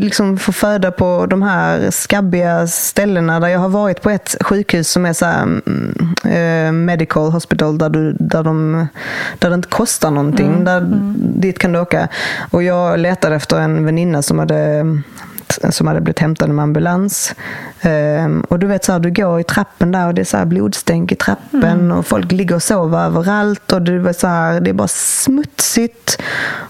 [0.00, 3.40] liksom får föda på de här skabbiga ställena.
[3.40, 7.78] Där jag har varit på ett sjukhus som är så här, mm, eh, medical hospital
[7.78, 8.86] där, du, där, de,
[9.38, 10.64] där det inte kostar någonting.
[10.64, 10.82] Där,
[11.16, 12.08] Dit kan du åka.
[12.50, 14.84] Och jag letade efter en väninna som hade
[15.70, 17.34] som hade blivit hämtad med ambulans.
[17.80, 20.36] Ehm, och du vet, så här, du går i trappen där och det är så
[20.36, 24.60] här blodstänk i trappen och folk ligger och sover överallt och du vet, så här,
[24.60, 26.22] det är bara smutsigt.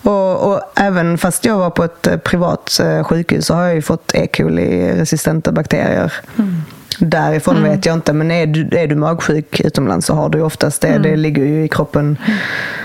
[0.03, 3.75] Och, och även fast jag var på ett eh, privat eh, sjukhus så har jag
[3.75, 4.27] ju fått E.
[4.33, 6.13] coli-resistenta bakterier.
[6.99, 10.83] Därifrån vet jag inte, men är du, är du magsjuk utomlands så har du oftast
[10.83, 10.99] det.
[10.99, 12.19] Det ligger ju i kroppen.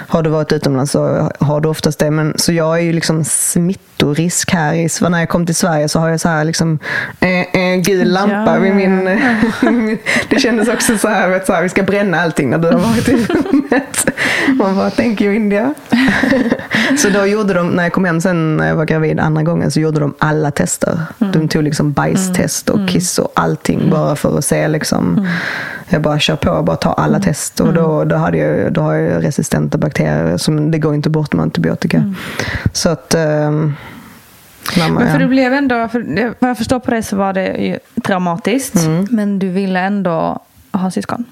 [0.07, 2.11] Har du varit utomlands så har du oftast det.
[2.11, 4.73] Men, så jag är ju liksom smittorisk här.
[4.73, 6.79] I, när jag kom till Sverige så har jag så här liksom,
[7.19, 9.05] eh, eh, gul lampa Ja, vid min...
[10.29, 12.79] det kändes också så här, vet, så här, vi ska bränna allting när du har
[12.79, 14.09] varit i rummet.
[14.59, 15.73] Man bara, thank you India.
[16.97, 19.71] så då gjorde de, när jag kom hem sen när jag var gravid andra gången,
[19.71, 20.99] så gjorde de alla tester.
[21.17, 25.27] De tog liksom bajstest och kiss och allting bara för att se liksom.
[25.89, 27.59] Jag bara kör på, bara ta alla test.
[27.59, 29.96] Och då, då, hade jag, då har jag resistenta bakterier,
[30.37, 32.13] som det går inte bort med antibiotika.
[32.71, 33.13] Så att...
[33.13, 33.73] ehm,
[34.77, 35.19] mamma, Men för ja.
[35.19, 38.75] du blev ändå, för vad jag förstår på dig så var det ju traumatiskt.
[38.75, 39.07] Mm.
[39.11, 40.39] Men du ville ändå
[40.71, 41.25] ha syskon.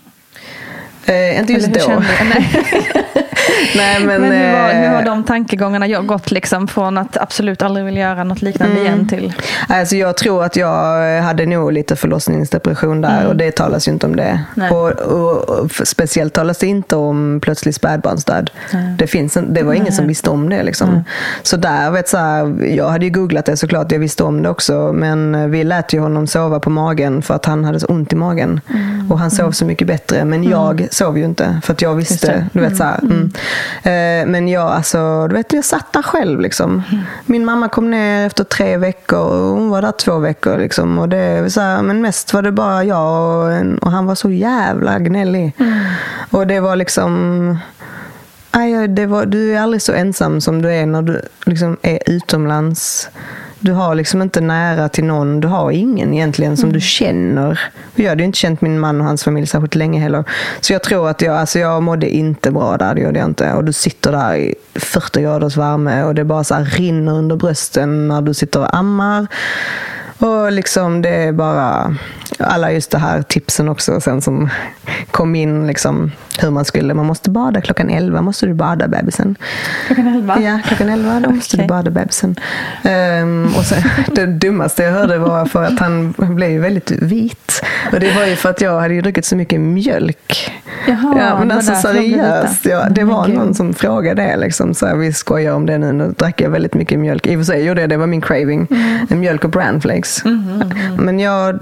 [1.05, 2.03] Eh, inte just då.
[2.29, 2.63] Nej.
[3.75, 7.61] Nej, men, Men, hur, var, hur har eh, de tankegångarna gått liksom från att absolut
[7.61, 8.85] aldrig vilja göra något liknande Mm.
[8.85, 9.33] igen till?
[9.67, 14.05] Alltså jag tror att jag hade nog lite förlossningsdepression där och det talas ju inte
[14.05, 14.39] om det.
[14.57, 14.73] Mm.
[14.73, 18.49] Och, och, och speciellt talas det inte om plötslig spädbarnsdöd.
[18.97, 20.63] Det, finns en, det var ingen som visste om det.
[20.63, 21.03] Liksom.
[21.43, 24.49] Så där, vet, så här, jag hade ju googlat det såklart, jag visste om det
[24.49, 24.93] också.
[24.93, 28.15] Men vi lät ju honom sova på magen för att han hade så ont i
[28.15, 28.61] magen.
[28.69, 29.11] Mm.
[29.11, 30.25] Och han sov så mycket bättre.
[30.25, 32.47] Men jag sov ju inte för att jag visste.
[32.53, 33.31] Du vet, så här, mm.
[33.83, 36.39] Eh, Men jag, alltså, du vet, jag satt där själv.
[36.39, 36.83] Liksom.
[37.25, 40.57] Min mamma kom ner efter tre veckor och hon var där två veckor.
[40.57, 40.99] Liksom.
[40.99, 44.29] Och det, så här, men mest var det bara jag och, och han var så
[44.31, 45.53] jävla gnällig.
[46.31, 47.57] Och det var liksom...
[48.51, 51.99] Aj, det var, du är aldrig så ensam som du är när du liksom är
[52.05, 53.09] utomlands.
[53.59, 55.39] Du har liksom inte nära till någon.
[55.39, 57.59] Du har ingen egentligen som du känner.
[57.95, 60.23] Jag hade ju inte känt min man och hans familj särskilt länge heller.
[60.61, 62.95] Så jag tror att jag, alltså jag mådde inte bra där.
[62.95, 63.53] Det gjorde jag inte.
[63.53, 68.07] Och du sitter där i 40 graders värme och det bara så rinner under brösten
[68.07, 69.27] när du sitter och ammar.
[70.19, 71.95] Och liksom det är bara
[72.39, 74.49] alla just det här tipsen också sen som
[75.11, 76.93] kom in liksom hur man skulle.
[76.93, 79.35] Man måste bada klockan 11, måste du bada bebisen.
[79.87, 80.39] Klockan elva?
[80.39, 81.67] Ja, klockan 11 då måste Okej.
[81.67, 82.35] du bada bebisen.
[82.83, 83.83] Ehm, och sen,
[84.15, 87.61] det dummaste jag hörde var för att han blev väldigt vit.
[87.93, 90.51] Och det var ju för att jag hade ju druckit så mycket mjölk.
[90.87, 92.65] Jaha, ja, men alltså de seriöst.
[92.65, 94.37] Ja, det Men var någon som frågade det.
[94.37, 95.91] Liksom, så här, vi skojar om det nu.
[95.91, 97.27] Nu drack jag väldigt mycket mjölk.
[97.27, 98.67] I och för sig gjorde jag det, det var min craving.
[98.71, 99.19] Mm.
[99.19, 100.23] Mjölk och brandflakes.
[100.97, 101.59] Men jag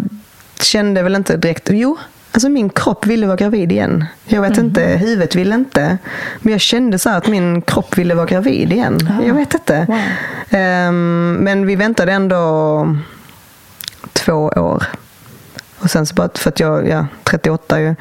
[0.62, 1.98] kände väl inte direkt, jo,
[2.32, 4.06] alltså min kropp ville vara gravid igen.
[4.26, 4.66] Jag vet Mm.
[4.66, 5.98] inte, huvudet ville inte.
[6.40, 9.10] Men jag kände så att min kropp ville vara gravid igen.
[9.26, 9.86] Jag vet inte.
[9.90, 10.00] Wow.
[10.50, 12.98] Ehm, men vi väntade ändå
[14.14, 14.84] två år.
[15.80, 17.96] Och sen så bara för att jag, ja, 38 ju,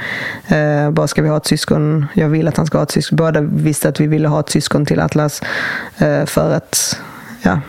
[0.56, 2.06] eh, bara ska vi ha ett syskon.
[2.14, 3.16] Jag vill att han ska ha ett syskon.
[3.16, 5.42] Båda visste att vi ville ha ett syskon till Atlas.
[5.98, 7.00] Eh, för att,
[7.42, 7.60] ja,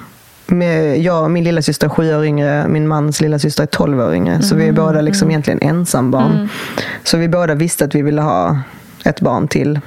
[0.48, 4.00] med, jag min lilla syster är sju år yngre, min mans lilla syster är 12
[4.00, 4.42] år yngre.
[4.42, 6.50] Så vi är båda liksom egentligen ensambarn.
[7.04, 8.60] Så vi båda visste att vi ville ha
[9.06, 9.80] ett barn till.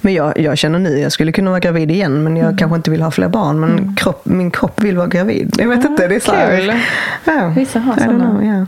[0.00, 2.90] Men jag, jag känner nu, jag skulle kunna vara gravid igen men jag kanske inte
[2.90, 3.60] vill ha fler barn.
[3.60, 5.56] Men kropp, min kropp vill vara gravid.
[5.58, 6.80] Jag vet inte, det är så här, kul.
[7.24, 8.66] Ja, Vissa har know, ja.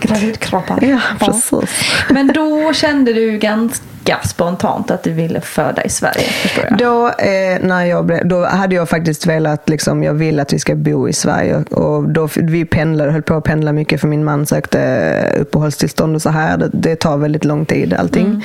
[0.00, 0.78] Gravidkroppar.
[0.84, 1.94] Ja, precis.
[2.10, 3.84] Men då kände du ganska
[4.24, 6.78] spontant att du ville föda i Sverige, förstår jag.
[6.78, 10.58] Då, eh, när jag blev, då hade jag faktiskt velat, liksom, jag vill att vi
[10.58, 11.56] ska bo i Sverige.
[11.56, 16.22] Och då, vi pendlade, höll på att pendla mycket för min man sökte uppehållstillstånd och
[16.22, 16.56] så här.
[16.56, 18.44] Det, det tar väldigt lång tid allting.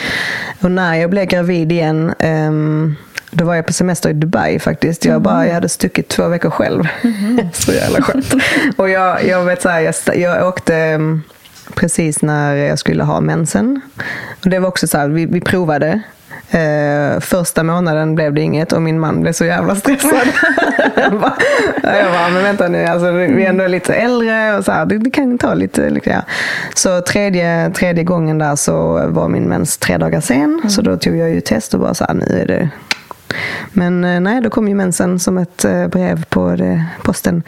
[0.62, 2.96] Och när jag blev gravid igen ehm,
[3.32, 5.06] då var jag på semester i Dubai faktiskt.
[5.06, 6.88] Jag, bara, jag hade stuckit två veckor själv.
[7.54, 8.34] så jävla skönt.
[8.78, 11.24] Och jag, jag, vet så här, jag, jag åkte ehm,
[11.80, 13.82] precis när jag skulle ha mensen.
[14.44, 16.02] Och det var också så här, vi, vi provade.
[16.52, 20.12] Eh, första månaden blev det inget och min man blev så jävla stressad.
[20.96, 21.38] jag, bara,
[21.84, 24.98] jag bara, men vänta nu, alltså, vi är ändå lite äldre och så här, det,
[24.98, 25.90] det kan ta lite.
[25.90, 26.22] lite ja.
[26.76, 30.62] Så tredje, tredje gången där så var min mens tre dagar sen.
[30.70, 32.70] Så då tog jag ju test och bara så här, nu är det
[33.74, 37.44] men eh, nej, då kom ju mensen som ett eh, brev på det, posten.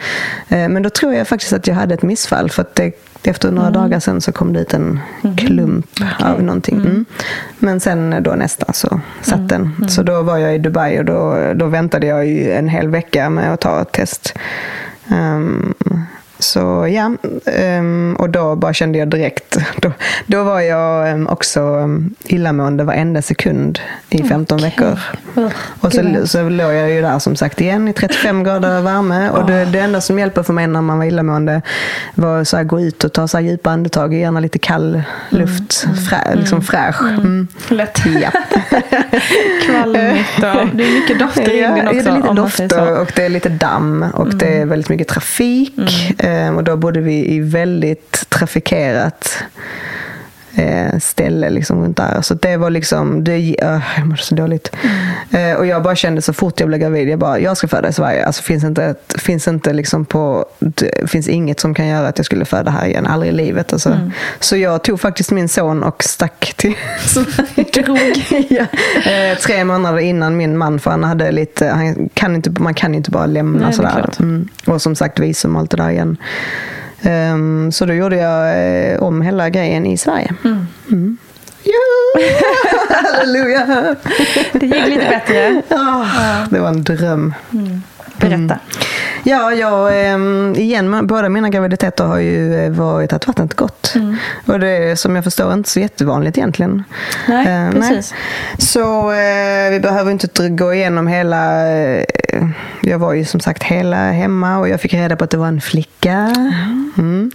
[0.48, 2.50] Eh, Men då tror jag faktiskt att jag hade ett missfall.
[2.50, 5.00] För att det, efter några dagar sen så kom det ut en
[5.36, 5.86] klump
[6.18, 6.76] av någonting.
[6.76, 7.04] Mm.
[7.58, 9.88] Men sen då nästa så satt den.
[9.88, 13.30] Så då var jag i Dubai och då, då väntade jag ju en hel vecka
[13.30, 14.34] med att ta ett test.
[15.10, 15.74] Um,
[16.42, 17.12] så ja,
[17.78, 19.92] um, och då bara kände jag direkt, då,
[20.26, 23.80] då var jag um, också um, illamående varenda sekund
[24.10, 24.70] i 15 okay.
[24.70, 24.98] veckor.
[25.80, 29.30] Och så, så låg jag ju där som sagt igen i 35 grader värme.
[29.30, 31.62] Och det, det enda som hjälper för mig när man var illamående
[32.14, 35.96] var att gå ut och ta så djupa andetag, gärna lite kall luft, mm.
[35.96, 36.66] frä, liksom mm.
[36.66, 37.00] fräsch.
[37.00, 37.14] Mm.
[37.14, 37.48] mm.
[37.68, 38.00] Lätt.
[38.22, 38.30] Ja.
[39.66, 40.42] Kvalmigt och
[40.76, 41.98] det är mycket dofter i Indien också.
[41.98, 44.68] Ja, det är lite dofter och det är lite damm och det är mm.
[44.68, 45.74] väldigt mycket trafik.
[45.78, 46.31] Mm.
[46.32, 49.44] Ehm, och då bodde vi i väldigt trafikerat
[50.54, 52.22] eh, ställe liksom runt där.
[52.22, 54.72] Så det var liksom, det, uh, jag mådde så dåligt.
[55.30, 55.52] Mm.
[55.52, 57.88] Uh, och jag bara kände så fort jag blev gravid, jag bara, jag ska föda
[57.88, 58.26] i Sverige.
[58.26, 62.18] Alltså finns inte, ett, finns inte liksom på, det finns inget som kan göra att
[62.18, 63.72] jag skulle föda här igen, aldrig i livet.
[63.72, 63.88] Alltså.
[63.88, 64.10] Mm.
[64.40, 66.74] Så jag tog faktiskt min son och stack till
[67.06, 68.46] Sverige.
[68.48, 68.62] ja.
[69.32, 72.94] uh, tre månader innan min man, för han hade lite, han kan inte, man kan
[72.94, 74.10] inte bara lämna Nej, sådär.
[74.18, 74.48] Mm.
[74.66, 76.16] Och som sagt visum och allt det där igen.
[77.04, 80.34] Um, så då gjorde jag eh, om hela grejen i Sverige.
[80.44, 80.66] Mm.
[80.90, 81.16] Mm.
[82.90, 83.66] Halleluja!
[84.52, 85.62] Det gick lite bättre.
[85.70, 87.34] Oh, det var en dröm.
[87.52, 87.82] Mm.
[88.18, 88.36] Berätta.
[88.36, 88.58] Mm.
[89.24, 93.92] Ja, jag, ehm, igen, båda mina graviditeter har ju eh, varit att vattnet gått.
[93.94, 94.16] Mm.
[94.46, 96.84] Och det är som jag förstår inte så jättevanligt egentligen.
[97.28, 98.12] Nej, uh, precis.
[98.12, 98.58] Nej.
[98.58, 101.66] Så uh, vi behöver inte gå igenom hela...
[101.66, 102.02] Uh,
[102.82, 105.48] jag var ju som sagt hela hemma och jag fick reda på att det var
[105.48, 106.12] en flicka.
[106.12, 106.92] Mm.
[106.98, 107.30] Mm.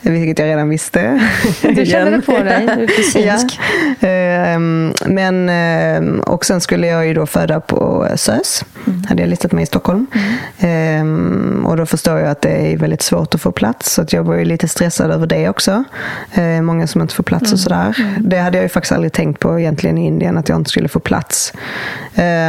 [0.00, 1.28] Vilket jag redan visste.
[1.62, 3.60] Du kände på dig, du är fysisk.
[4.00, 4.08] ja.
[4.08, 8.64] Ehm, men, och sen skulle jag ju då föda på SÖS.
[8.86, 9.04] Mm.
[9.08, 10.06] Hade jag listat mig i Stockholm.
[11.00, 13.92] Um, och då förstår jag att det är väldigt svårt att få plats.
[13.92, 15.84] Så att jag var ju lite stressad över det också.
[16.38, 17.52] Uh, många som inte får plats mm.
[17.52, 17.96] och sådär.
[17.98, 18.28] Mm.
[18.28, 20.88] Det hade jag ju faktiskt aldrig tänkt på egentligen i Indien, att jag inte skulle
[20.88, 21.52] få plats.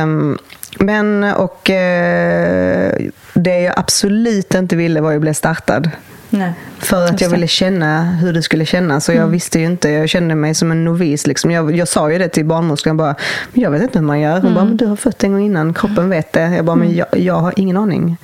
[0.04, 0.38] Um,
[0.80, 5.92] men, och uh, det jag absolut inte ville var att bli startad.
[6.30, 9.10] Nej, för att jag ville känna hur det skulle kännas.
[9.10, 9.32] Och jag mm.
[9.32, 11.28] visste ju inte, jag kände mig som en novis.
[11.28, 11.52] Liksom.
[11.52, 13.16] Jag, jag sa ju det till barnmorskan, bara,
[13.54, 14.34] jag vet inte hur man gör.
[14.34, 14.54] Hon mm.
[14.54, 16.42] bara, men du har fött en gång innan, kroppen vet det.
[16.56, 16.98] Jag bara, men mm.
[16.98, 18.18] jag, jag har ingen aning.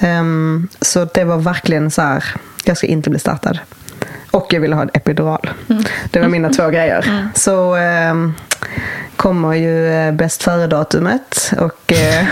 [0.00, 2.24] Um, så det var verkligen så här,
[2.64, 3.58] jag ska inte bli startad.
[4.30, 5.50] Och jag ville ha en epidural.
[5.68, 5.84] Mm.
[6.10, 7.28] Det var mina två grejer.
[7.34, 8.34] Så um,
[9.16, 11.52] kommer ju eh, bäst före-datumet.
[11.58, 11.92] Och...
[11.92, 12.26] Eh,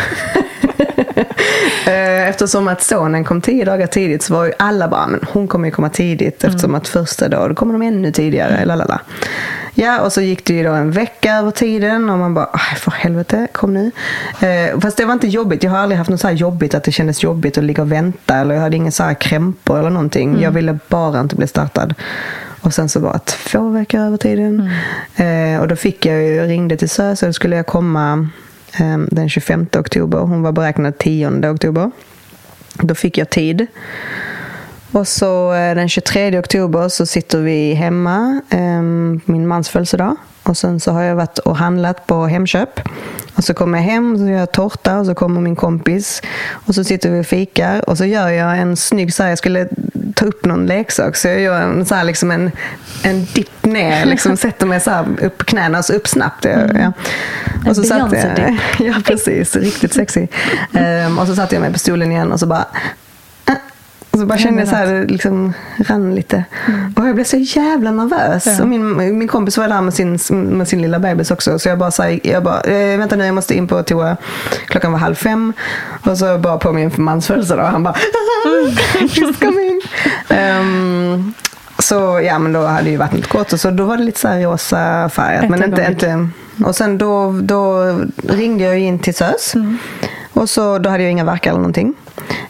[2.28, 5.68] eftersom att sonen kom tio dagar tidigt så var ju alla bara, men hon kommer
[5.68, 6.54] ju komma tidigt mm.
[6.54, 8.54] eftersom att första dag, då kommer de ännu tidigare.
[8.54, 8.68] Mm.
[8.68, 9.00] Lalala.
[9.74, 12.90] Ja, och så gick det ju då en vecka över tiden och man bara, för
[12.90, 13.90] helvete, kom nu.
[14.40, 15.62] Eh, fast det var inte jobbigt.
[15.62, 17.92] Jag har aldrig haft något så här jobbigt att det kändes jobbigt att ligga och
[17.92, 20.28] vänta eller jag hade inga så här krämpor eller någonting.
[20.28, 20.42] Mm.
[20.42, 21.94] Jag ville bara inte bli startad.
[22.60, 24.70] Och sen så det två veckor över tiden.
[25.16, 25.54] Mm.
[25.54, 28.28] Eh, och då fick jag ju, ringde till SÖS och då skulle jag komma
[28.76, 30.18] Ehm, den 25 oktober.
[30.18, 31.90] Hon var beräknad 10 oktober.
[32.74, 33.66] Då fick jag tid.
[34.92, 40.16] Och så eh, den 23 oktober så sitter vi hemma, ehm, min mans födelsedag.
[40.42, 42.80] Och sen så har jag varit och handlat på Hemköp.
[43.34, 46.22] Och så kommer jag hem, och så gör jag tårta och så kommer min kompis.
[46.50, 49.38] Och så sitter vi och fikar och så gör jag en snygg, så här, jag
[49.38, 49.68] skulle
[50.14, 51.16] ta upp någon leksak.
[51.16, 52.50] Så jag gör en, så här, liksom en,
[53.02, 56.44] en dipp ner, liksom sätter mig så här, upp på knäna och så upp snabbt.
[56.44, 56.76] Mm.
[56.76, 56.92] Ja.
[57.70, 59.56] Och så satt jag, Ja, precis.
[59.56, 60.26] Riktigt sexy.
[61.06, 62.66] um, och så satte jag mig på stolen igen och så bara
[64.14, 66.44] och så bara kände jag så här, liksom rann lite.
[66.66, 66.94] Mm.
[66.96, 68.46] Och jag blev så jävla nervös.
[68.46, 68.62] Ja.
[68.62, 71.58] Och min, min kompis var där med sin, med sin lilla bebis också.
[71.58, 74.16] Så jag bara, sa, jag bara eh, vänta nu jag måste in på toa.
[74.66, 75.52] Klockan var halv fem.
[76.06, 77.64] Och så bara på min mans födelsedag.
[77.64, 77.94] Han bara,
[79.00, 79.80] just kom in.
[80.38, 81.34] um,
[81.78, 84.28] så ja, men då hade ju vattnet gått och så då var det lite så
[84.28, 85.50] här rosa färgat.
[85.50, 86.28] Men inte, inte,
[86.64, 87.94] och sen då, då
[88.28, 89.54] ringde jag in till SÖS.
[89.54, 89.78] Mm.
[90.32, 91.94] Och så, då hade jag inga verkar eller någonting.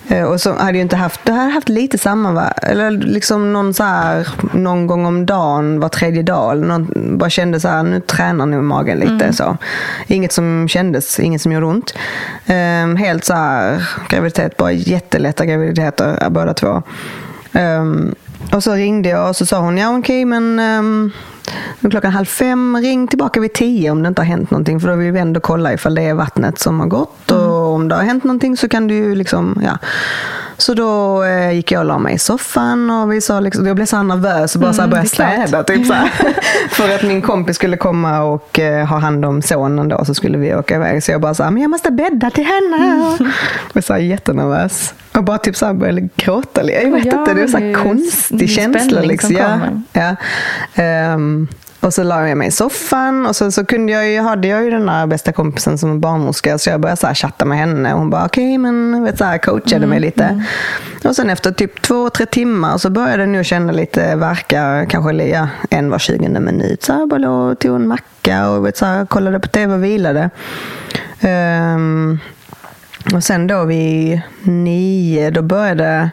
[0.09, 3.75] Eh, och så hade jag inte haft, jag hade haft lite samma, eller liksom någon
[3.75, 6.59] så här, någon gång om dagen, var tredje dag.
[6.59, 9.13] Någon, bara kände så här, nu tränar nog magen lite.
[9.13, 9.33] Mm.
[9.33, 9.57] Så.
[10.07, 11.95] Inget som kändes, inget som gjorde ont.
[12.47, 16.83] Um, helt så här, graviditet, bara jättelätta graviditeter båda två.
[17.55, 18.15] Um,
[18.53, 21.13] och så ringde jag och så sa hon, ja okej okay, men um,
[21.91, 24.81] klockan halv fem, ring tillbaka vid tio om det inte har hänt någonting.
[24.81, 27.31] För då vill vi ändå kolla ifall det är vattnet som har gått.
[27.31, 27.43] Mm.
[27.47, 29.79] Och om det har hänt någonting så kan du ju liksom, ja.
[30.57, 33.77] Så då eh, gick jag och la mig i soffan och vi sa liksom, jag
[33.77, 35.65] blev så nervös och bara mm, så började städa.
[35.65, 35.95] Typ, så
[36.71, 40.39] för att min kompis skulle komma och eh, ha hand om sonen då så skulle
[40.39, 41.03] vi åka iväg.
[41.03, 42.77] Så jag bara sa, men jag måste bädda till henne.
[42.77, 43.17] Mm.
[43.19, 44.95] Jag var så jättenervös.
[45.13, 46.71] Och bara typ så här började gråta.
[46.71, 49.01] Jag vet ja, inte, det är en konstig känsla.
[49.01, 49.33] Liksom.
[49.93, 50.17] Ja,
[50.75, 51.15] ja.
[51.15, 51.49] Um,
[51.85, 54.65] Och så la jag mig i soffan och så, så kunde jag ju, hade jag
[54.65, 57.93] ju den där bästa kompisen som var barnmorska så jag började så chatta med henne
[57.93, 60.45] och hon bara okej okay, men vet så här, coachade mig lite.
[61.05, 65.25] Och sen efter typ två, tre timmar så började jag nu känna lite verkar, kanske
[65.25, 66.83] ja, en var tjugonde minut.
[66.83, 69.85] Så här, bara låg tog en macka och vet, så här, kollade på tv och
[69.85, 70.31] vilade.
[71.23, 72.19] Um,
[73.15, 76.11] och sen då vid nio, då började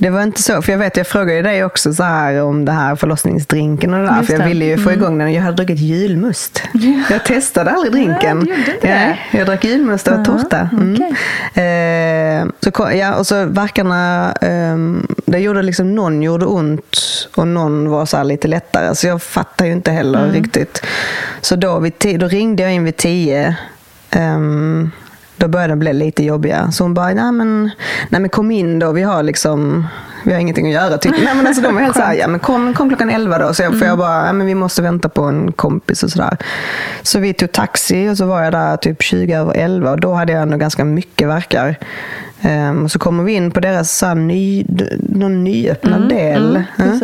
[0.00, 2.72] det var inte så, för jag vet, jag frågade dig också så här om det
[2.72, 5.00] här förlossningsdrinken och det där, Just för jag ville ju få mm.
[5.00, 5.32] igång den.
[5.32, 6.62] Jag hade druckit julmust.
[6.72, 7.02] Ja.
[7.10, 8.48] Jag testade aldrig drinken.
[8.82, 10.24] Ja, ja, jag drack julmust och uh -huh.
[10.24, 10.68] tårta.
[10.72, 10.94] Mm.
[10.94, 11.64] Okay.
[11.64, 14.76] Eh, så, ja, och så verkarna, eh,
[15.26, 16.96] det gjorde liksom, någon gjorde ont
[17.36, 18.94] och någon var så lite lättare.
[18.94, 20.32] Så jag fattar ju inte heller mm.
[20.32, 20.82] riktigt.
[21.40, 23.56] Så då, vid då ringde jag in vid tio.
[24.16, 24.90] Um,
[25.40, 26.70] då började det bli lite jobbiga.
[26.70, 27.70] Så hon bara, nej men,
[28.08, 29.86] nej men kom in då, vi har liksom
[30.24, 30.98] vi har ingenting att göra.
[30.98, 31.12] Typ.
[31.24, 33.54] Nej, men alltså, de var helt såhär, ja, men kom, kom klockan elva då.
[33.54, 33.80] Så jag, mm.
[33.80, 36.36] för jag bara, ja, men vi måste vänta på en kompis och sådär.
[37.02, 40.14] Så vi tog taxi och så var jag där typ 20 över 11 och då
[40.14, 41.76] hade jag ändå ganska mycket verkar.
[42.42, 44.64] Um, och så kommer vi in på deras så ny,
[44.98, 46.62] någon nyöppnad mm, del.
[46.78, 47.00] Mm,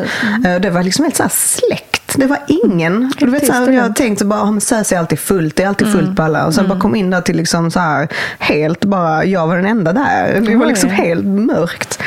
[0.47, 2.17] uh, det var liksom helt så här släckt.
[2.17, 3.13] Det var ingen.
[3.19, 5.57] Du vet, så här, jag har tänkt så bara, oh, SÖS är alltid fullt.
[5.57, 6.17] Det är alltid fullt mm.
[6.17, 6.47] på alla.
[6.47, 6.81] Och sen bara mm.
[6.81, 8.09] kom in där till liksom så här,
[8.39, 10.41] helt bara, jag var den enda där.
[10.41, 11.99] Det var liksom helt mörkt.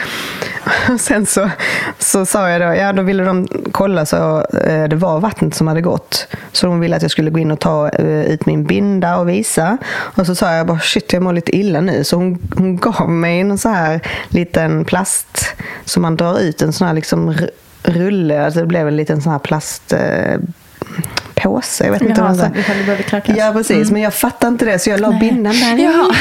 [0.93, 1.49] Och sen så,
[1.99, 5.67] så sa jag då, ja då ville de kolla så eh, det var vattnet som
[5.67, 6.27] hade gått.
[6.51, 9.29] Så de ville att jag skulle gå in och ta eh, ut min binda och
[9.29, 9.77] visa.
[9.91, 12.03] Och så sa jag bara, shit jag mår lite illa nu.
[12.03, 15.55] Så hon, hon gav mig en så här liten plast
[15.85, 17.35] som man drar ut en sån här liksom
[17.83, 20.37] rulle, alltså det blev en liten sån här plast eh,
[21.41, 21.83] påse.
[21.83, 23.37] Jag vet inte Jaha, vad ifall du behöver kräkas.
[23.37, 23.77] Ja, precis.
[23.77, 23.93] Mm.
[23.93, 26.15] Men jag fattade inte det så jag la bindan där Jaha.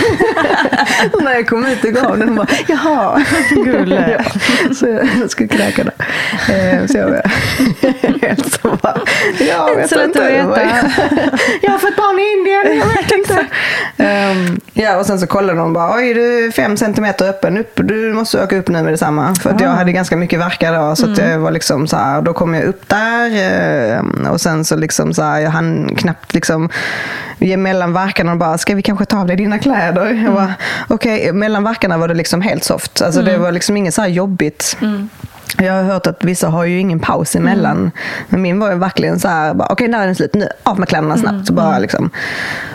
[1.22, 3.24] när jag kom ut och gav den, bara, jaha.
[3.50, 4.24] Gulle.
[4.68, 4.86] ja, så
[5.20, 5.94] jag skulle kräka där.
[6.54, 7.22] Eh, så jag
[8.20, 9.00] helt så bara,
[9.38, 10.20] jag vet så inte.
[10.20, 10.90] Veta.
[11.62, 13.46] jag har fått barn i Indien, jag vet inte.
[13.96, 17.72] um, ja, och sen så kollade de bara, oj du är fem centimeter öppen, upp,
[17.74, 19.34] du måste åka upp nu med detsamma.
[19.34, 21.30] För att jag hade ganska mycket verkar då, så att mm.
[21.30, 23.30] jag var liksom så här, då kom jag upp där
[23.96, 26.68] eh, och sen så liksom liksom så här, jag hann knappt liksom
[27.38, 30.06] mellan verkarna och bara, ska vi kanske ta av dig dina kläder?
[30.06, 30.24] Mm.
[30.24, 30.54] Jag bara,
[30.88, 31.32] okay.
[31.32, 33.02] mellan verkarna var det liksom helt soft.
[33.02, 33.32] Alltså mm.
[33.32, 34.76] det var liksom inget så jobbigt.
[34.80, 35.08] Mm.
[35.56, 37.76] Jag har hört att vissa har ju ingen paus emellan.
[37.76, 37.90] Mm.
[38.28, 40.78] Men min var ju verkligen så här, okej okay, där är den slut, nu av
[40.78, 41.32] med kläderna snabbt.
[41.32, 41.46] Mm.
[41.46, 41.82] Så bara, mm.
[41.82, 42.10] liksom.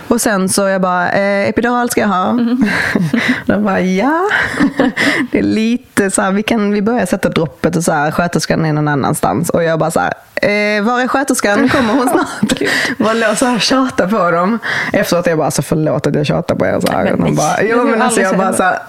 [0.07, 2.29] Och sen så jag bara, eh, epidural ska jag ha.
[2.29, 2.65] Mm.
[3.45, 4.29] De bara, ja.
[5.31, 8.65] det är lite så här, vi kan vi börjar sätta droppet och så här, sköterskan
[8.65, 9.49] är någon annanstans.
[9.49, 11.69] Och jag bara så här, eh, var är sköterskan?
[11.69, 12.59] Kommer hon snart?
[12.97, 14.59] Bara låg så här tjata på dem.
[14.93, 16.79] Efteråt jag bara, alltså förlåt att jag tjatar på er.
[16.85, 17.15] Så här.
[17.17, 18.79] De bara, jo men alltså jag bara så här,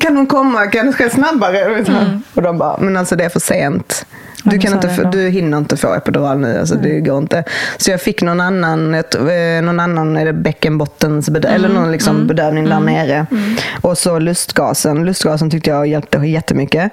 [0.00, 0.66] kan hon komma?
[0.66, 1.58] Kan det ske snabbare?
[1.58, 2.22] Mm.
[2.34, 4.06] Och de bara, men alltså det är för sent.
[4.50, 6.58] Du, kan inte, du hinner inte få epidural nu.
[6.58, 6.86] Alltså mm.
[6.86, 7.44] Det går inte.
[7.76, 11.54] Så jag fick någon annan, ett, eh, någon annan är det bäckenbottens bedö- mm.
[11.54, 12.26] eller någon liksom mm.
[12.26, 12.84] bedövning där mm.
[12.84, 13.26] nere.
[13.30, 13.56] Mm.
[13.80, 15.04] Och så lustgasen.
[15.04, 16.92] Lustgasen tyckte jag hjälpte jättemycket.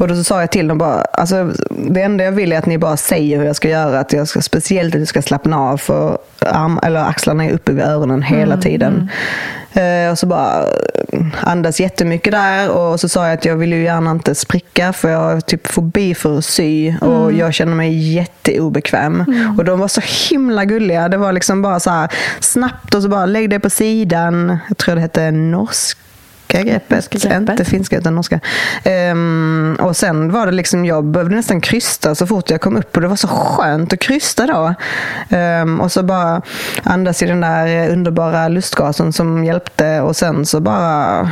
[0.00, 2.78] Och då sa jag till dem bara, alltså, det enda jag vill är att ni
[2.78, 4.00] bara säger hur jag ska göra.
[4.00, 5.76] Att jag ska, speciellt att jag ska slappna av.
[5.76, 9.08] För arm, eller axlarna är uppe vid öronen hela tiden.
[9.72, 10.66] Eh, och så bara
[11.40, 15.08] andas jättemycket där och så sa jag att jag vill ju gärna inte spricka för
[15.08, 17.38] jag har typ fobi för att sy och mm.
[17.38, 19.20] jag känner mig jätteobekväm.
[19.20, 19.58] Mm.
[19.58, 20.00] Och de var så
[20.30, 21.08] himla gulliga.
[21.08, 22.08] Det var liksom bara så här
[22.40, 24.58] snabbt och så bara lägg dig på sidan.
[24.68, 25.98] Jag tror det hette norsk
[26.48, 27.10] greppet.
[27.10, 27.48] greppet.
[27.48, 28.40] Inte finska utan norska.
[29.12, 32.96] Um, och sen var det liksom, jag behövde nästan krysta så fort jag kom upp
[32.96, 34.74] och det var så skönt att krysta då.
[35.36, 36.42] Um, och så bara
[36.82, 41.30] andas i den där underbara lustgasen som hjälpte och sen så bara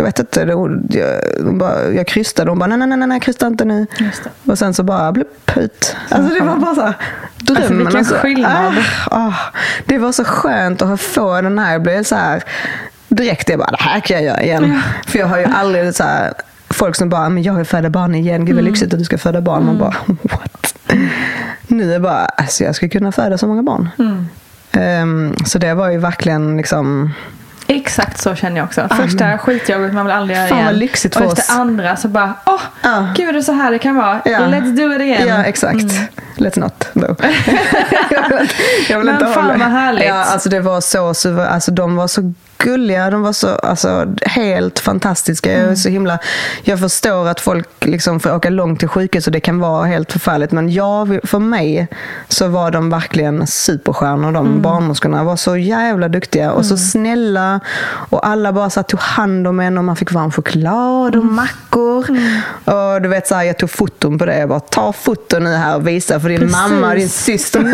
[0.00, 3.20] jag vet inte, det, jag, bara, jag krystade och hon bara nej, nej, nej, nej,
[3.20, 3.86] krysta inte nu.
[4.46, 5.96] Och sen så bara blupp ut.
[6.08, 6.94] Alltså det var bara så här,
[7.38, 7.62] drömmen.
[7.62, 8.74] Alltså vilken alltså, skillnad.
[9.10, 9.34] Ah, ah,
[9.86, 12.42] det var så skönt att få den här, jag blev så här
[13.10, 14.72] direkt jag bara, det här kan jag göra igen.
[14.74, 15.10] Ja.
[15.10, 16.32] För jag har ju aldrig så här,
[16.70, 18.44] folk som bara, men jag vill föda barn igen.
[18.44, 18.72] Gud vad mm.
[18.72, 19.66] lyxigt att du ska föda barn.
[19.66, 19.78] Man mm.
[19.78, 20.74] bara, what?
[21.66, 23.88] Nu är det bara, alltså jag ska kunna föda så många barn.
[23.98, 24.26] Mm.
[25.02, 27.12] Um, så det var ju verkligen liksom
[27.66, 28.88] Exakt så känner jag också.
[28.90, 30.66] Första ah, skitjobbet man vill aldrig göra fan igen.
[30.66, 33.06] Vad lyxigt för och efter andra så bara, åh, oh, ah.
[33.16, 34.20] gud det är så här det kan vara.
[34.24, 34.38] Ja.
[34.38, 35.28] Let's do it again.
[35.28, 35.80] Ja, exakt.
[35.80, 36.06] Mm.
[36.36, 37.16] Let's not though.
[38.10, 38.48] jag vill,
[38.88, 40.06] jag vill Men inte fan vad härligt.
[40.06, 42.34] Ja, alltså det var så, alltså de var så
[42.64, 43.10] gulliga.
[43.10, 45.52] De var så alltså, helt fantastiska.
[45.52, 45.62] Mm.
[45.62, 46.18] Jag, är så himla,
[46.62, 50.12] jag förstår att folk liksom får åka långt till sjukhus och det kan vara helt
[50.12, 50.52] förfärligt.
[50.52, 51.88] Men jag, för mig
[52.28, 54.32] så var de verkligen superstjärnor.
[54.32, 54.62] De mm.
[54.62, 56.78] barnmorskorna var så jävla duktiga och så mm.
[56.78, 57.60] snälla.
[58.10, 61.34] Och alla bara så tog hand om en och man fick varm choklad och mm.
[61.34, 62.10] mackor.
[62.10, 62.40] Mm.
[62.64, 64.38] Och du vet så här, jag tog foton på det.
[64.38, 66.56] Jag bara, ta foton nu här och visa för din Precis.
[66.56, 67.60] mamma och din syster.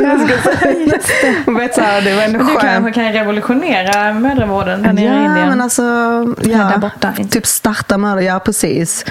[1.46, 2.62] Och vet, så här, det var ändå Men du skönt.
[2.62, 5.48] kanske kan revolutionera mödravården där nere i Ja, Indien.
[5.48, 5.82] men alltså,
[6.40, 7.12] där ja, borta.
[7.30, 9.04] typ starta med det, ja precis.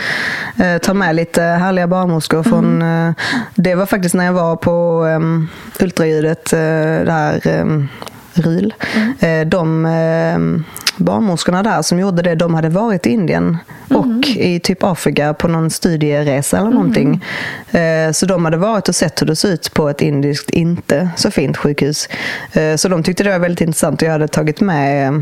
[0.57, 3.07] Eh, ta med lite härliga barnmorskor från, Mm.
[3.09, 3.13] eh,
[3.55, 5.47] det var faktiskt när jag var på um,
[5.79, 6.59] ultraljudet, uh,
[7.05, 7.89] där um,
[8.33, 8.73] RIL.
[8.95, 9.13] Mm.
[9.41, 9.85] Eh, de
[10.35, 10.63] um,
[10.97, 13.57] barnmorskorna där som gjorde det, de hade varit i Indien
[13.89, 14.01] Mm.
[14.19, 17.23] och i typ Afrika på någon studieresa eller någonting.
[17.71, 21.09] Eh, så de hade varit och sett hur det såg ut på ett indiskt inte
[21.15, 22.09] så fint sjukhus.
[22.53, 25.19] Eh, så de tyckte det var väldigt intressant och jag hade tagit med eh,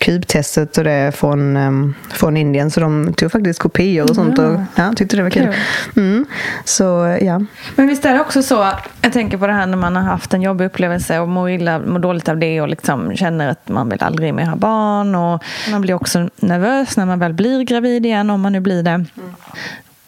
[0.00, 2.70] kubtestet och det från, um, från Indien.
[2.70, 5.54] Så de tog faktiskt kopior och sånt och ja, tyckte det var kul.
[5.96, 6.26] Mm.
[6.64, 7.40] Så ja.
[7.76, 8.72] Men visst är det också så,
[9.02, 11.78] jag tänker på det här när man har haft en jobbig upplevelse och mår, illa,
[11.78, 15.14] mår dåligt av det och liksom känner att man vill aldrig mer ha barn.
[15.14, 18.82] Och man blir också nervös när man väl blir gravid igen, om man nu blir
[18.82, 19.04] det.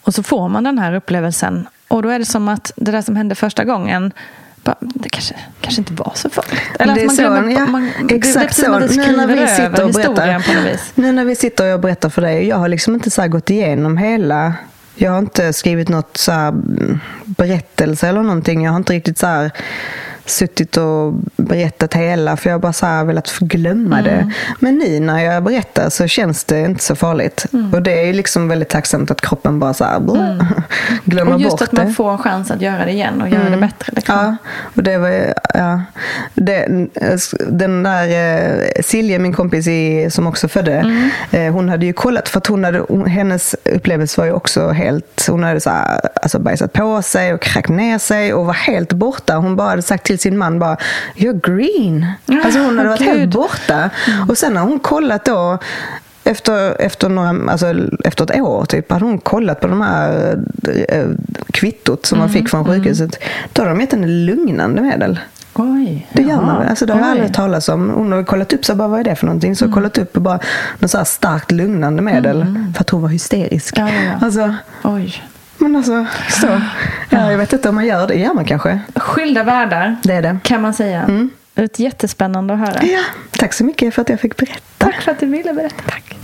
[0.03, 1.67] Och så får man den här upplevelsen.
[1.87, 4.11] Och då är det som att det där som hände första gången
[4.79, 6.61] det kanske, kanske inte var så farligt.
[6.79, 8.79] Eller det är att man så, glömmer, ja, man, exakt så.
[8.79, 8.87] Nu
[9.17, 10.41] när vi sitter och berättar,
[10.95, 13.49] nu när vi sitter och jag berättar för dig, jag har liksom inte så gått
[13.49, 14.53] igenom hela
[14.95, 16.53] jag har inte skrivit något så här
[17.25, 18.63] berättelse eller någonting.
[18.63, 19.51] Jag har inte riktigt så här
[20.25, 24.03] suttit och berättat hela för jag har bara så här velat glömma Mm.
[24.03, 24.31] det.
[24.59, 27.45] Men nu när jag berättar så känns det inte så farligt.
[27.53, 27.73] Mm.
[27.73, 30.47] Och det är ju liksom väldigt tacksamt att kroppen bara så här, blä,
[31.05, 31.83] glömmer Och just bort att det.
[31.83, 33.93] man får chans att göra det igen och göra det bättre.
[33.95, 34.15] Liksom.
[34.15, 34.35] Ja,
[34.75, 35.81] och det var ja.
[36.33, 36.67] Det,
[37.47, 41.09] den där eh, Silje, min kompis i, som också födde, Mm.
[41.31, 45.25] eh, hon hade ju kollat för att hon hade, hennes upplevelse var ju också helt,
[45.29, 48.93] hon hade så här, alltså bajsat på sig och kräkt ner sig och var helt
[48.93, 49.35] borta.
[49.35, 50.77] Hon bara hade sagt till sin man bara,
[51.15, 52.05] you're green.
[52.43, 53.09] Alltså hon hade varit Gud.
[53.09, 53.89] helt borta.
[54.29, 55.57] Och sen har hon kollat då
[56.23, 57.73] efter, efter, några, alltså,
[58.05, 60.37] efter ett år typ, hade hon kollat på de här
[60.89, 61.05] eh,
[61.51, 63.19] kvittot som man fick från sjukhuset.
[63.53, 65.19] Då hade de gett henne lugnande medel.
[65.55, 66.07] Oj.
[66.13, 66.67] Det gör man?
[66.67, 67.89] Alltså, det har jag aldrig hört talas om.
[67.89, 69.55] Hon har kollat upp så bara, vad är det för någonting?
[69.55, 70.39] Så kollat upp bara
[70.79, 72.45] något så starkt lugnande medel.
[72.75, 73.77] För att hon var hysterisk.
[73.77, 74.25] Ja, ja, ja.
[74.25, 75.23] Alltså, Oj.
[75.63, 76.61] Men alltså, så.
[77.09, 78.13] Ja, jag vet inte om man gör det.
[78.15, 78.79] gör man kanske.
[78.95, 80.37] Skilda världar, Det är det.
[80.43, 81.29] kan man säga.
[81.55, 82.83] Ett jättespännande att höra.
[82.83, 82.99] Ja,
[83.31, 84.59] tack så mycket för att jag fick berätta.
[84.77, 85.83] Tack för att du ville berätta.
[85.85, 86.15] Tack.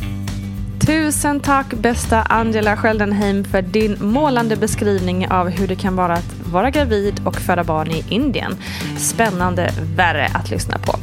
[0.90, 6.36] Tusen tack bästa Angela Scheldenheim för din målande beskrivning av hur det kan vara att
[6.52, 8.58] vara gravid och föda barn i Indien.
[8.98, 10.96] Spännande värre att lyssna på.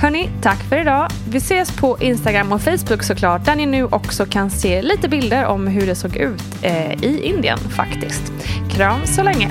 [0.00, 1.08] Hörni, tack för idag.
[1.28, 5.46] Vi ses på Instagram och Facebook såklart där ni nu också kan se lite bilder
[5.46, 8.32] om hur det såg ut eh, i Indien faktiskt.
[8.70, 9.50] Kram så länge!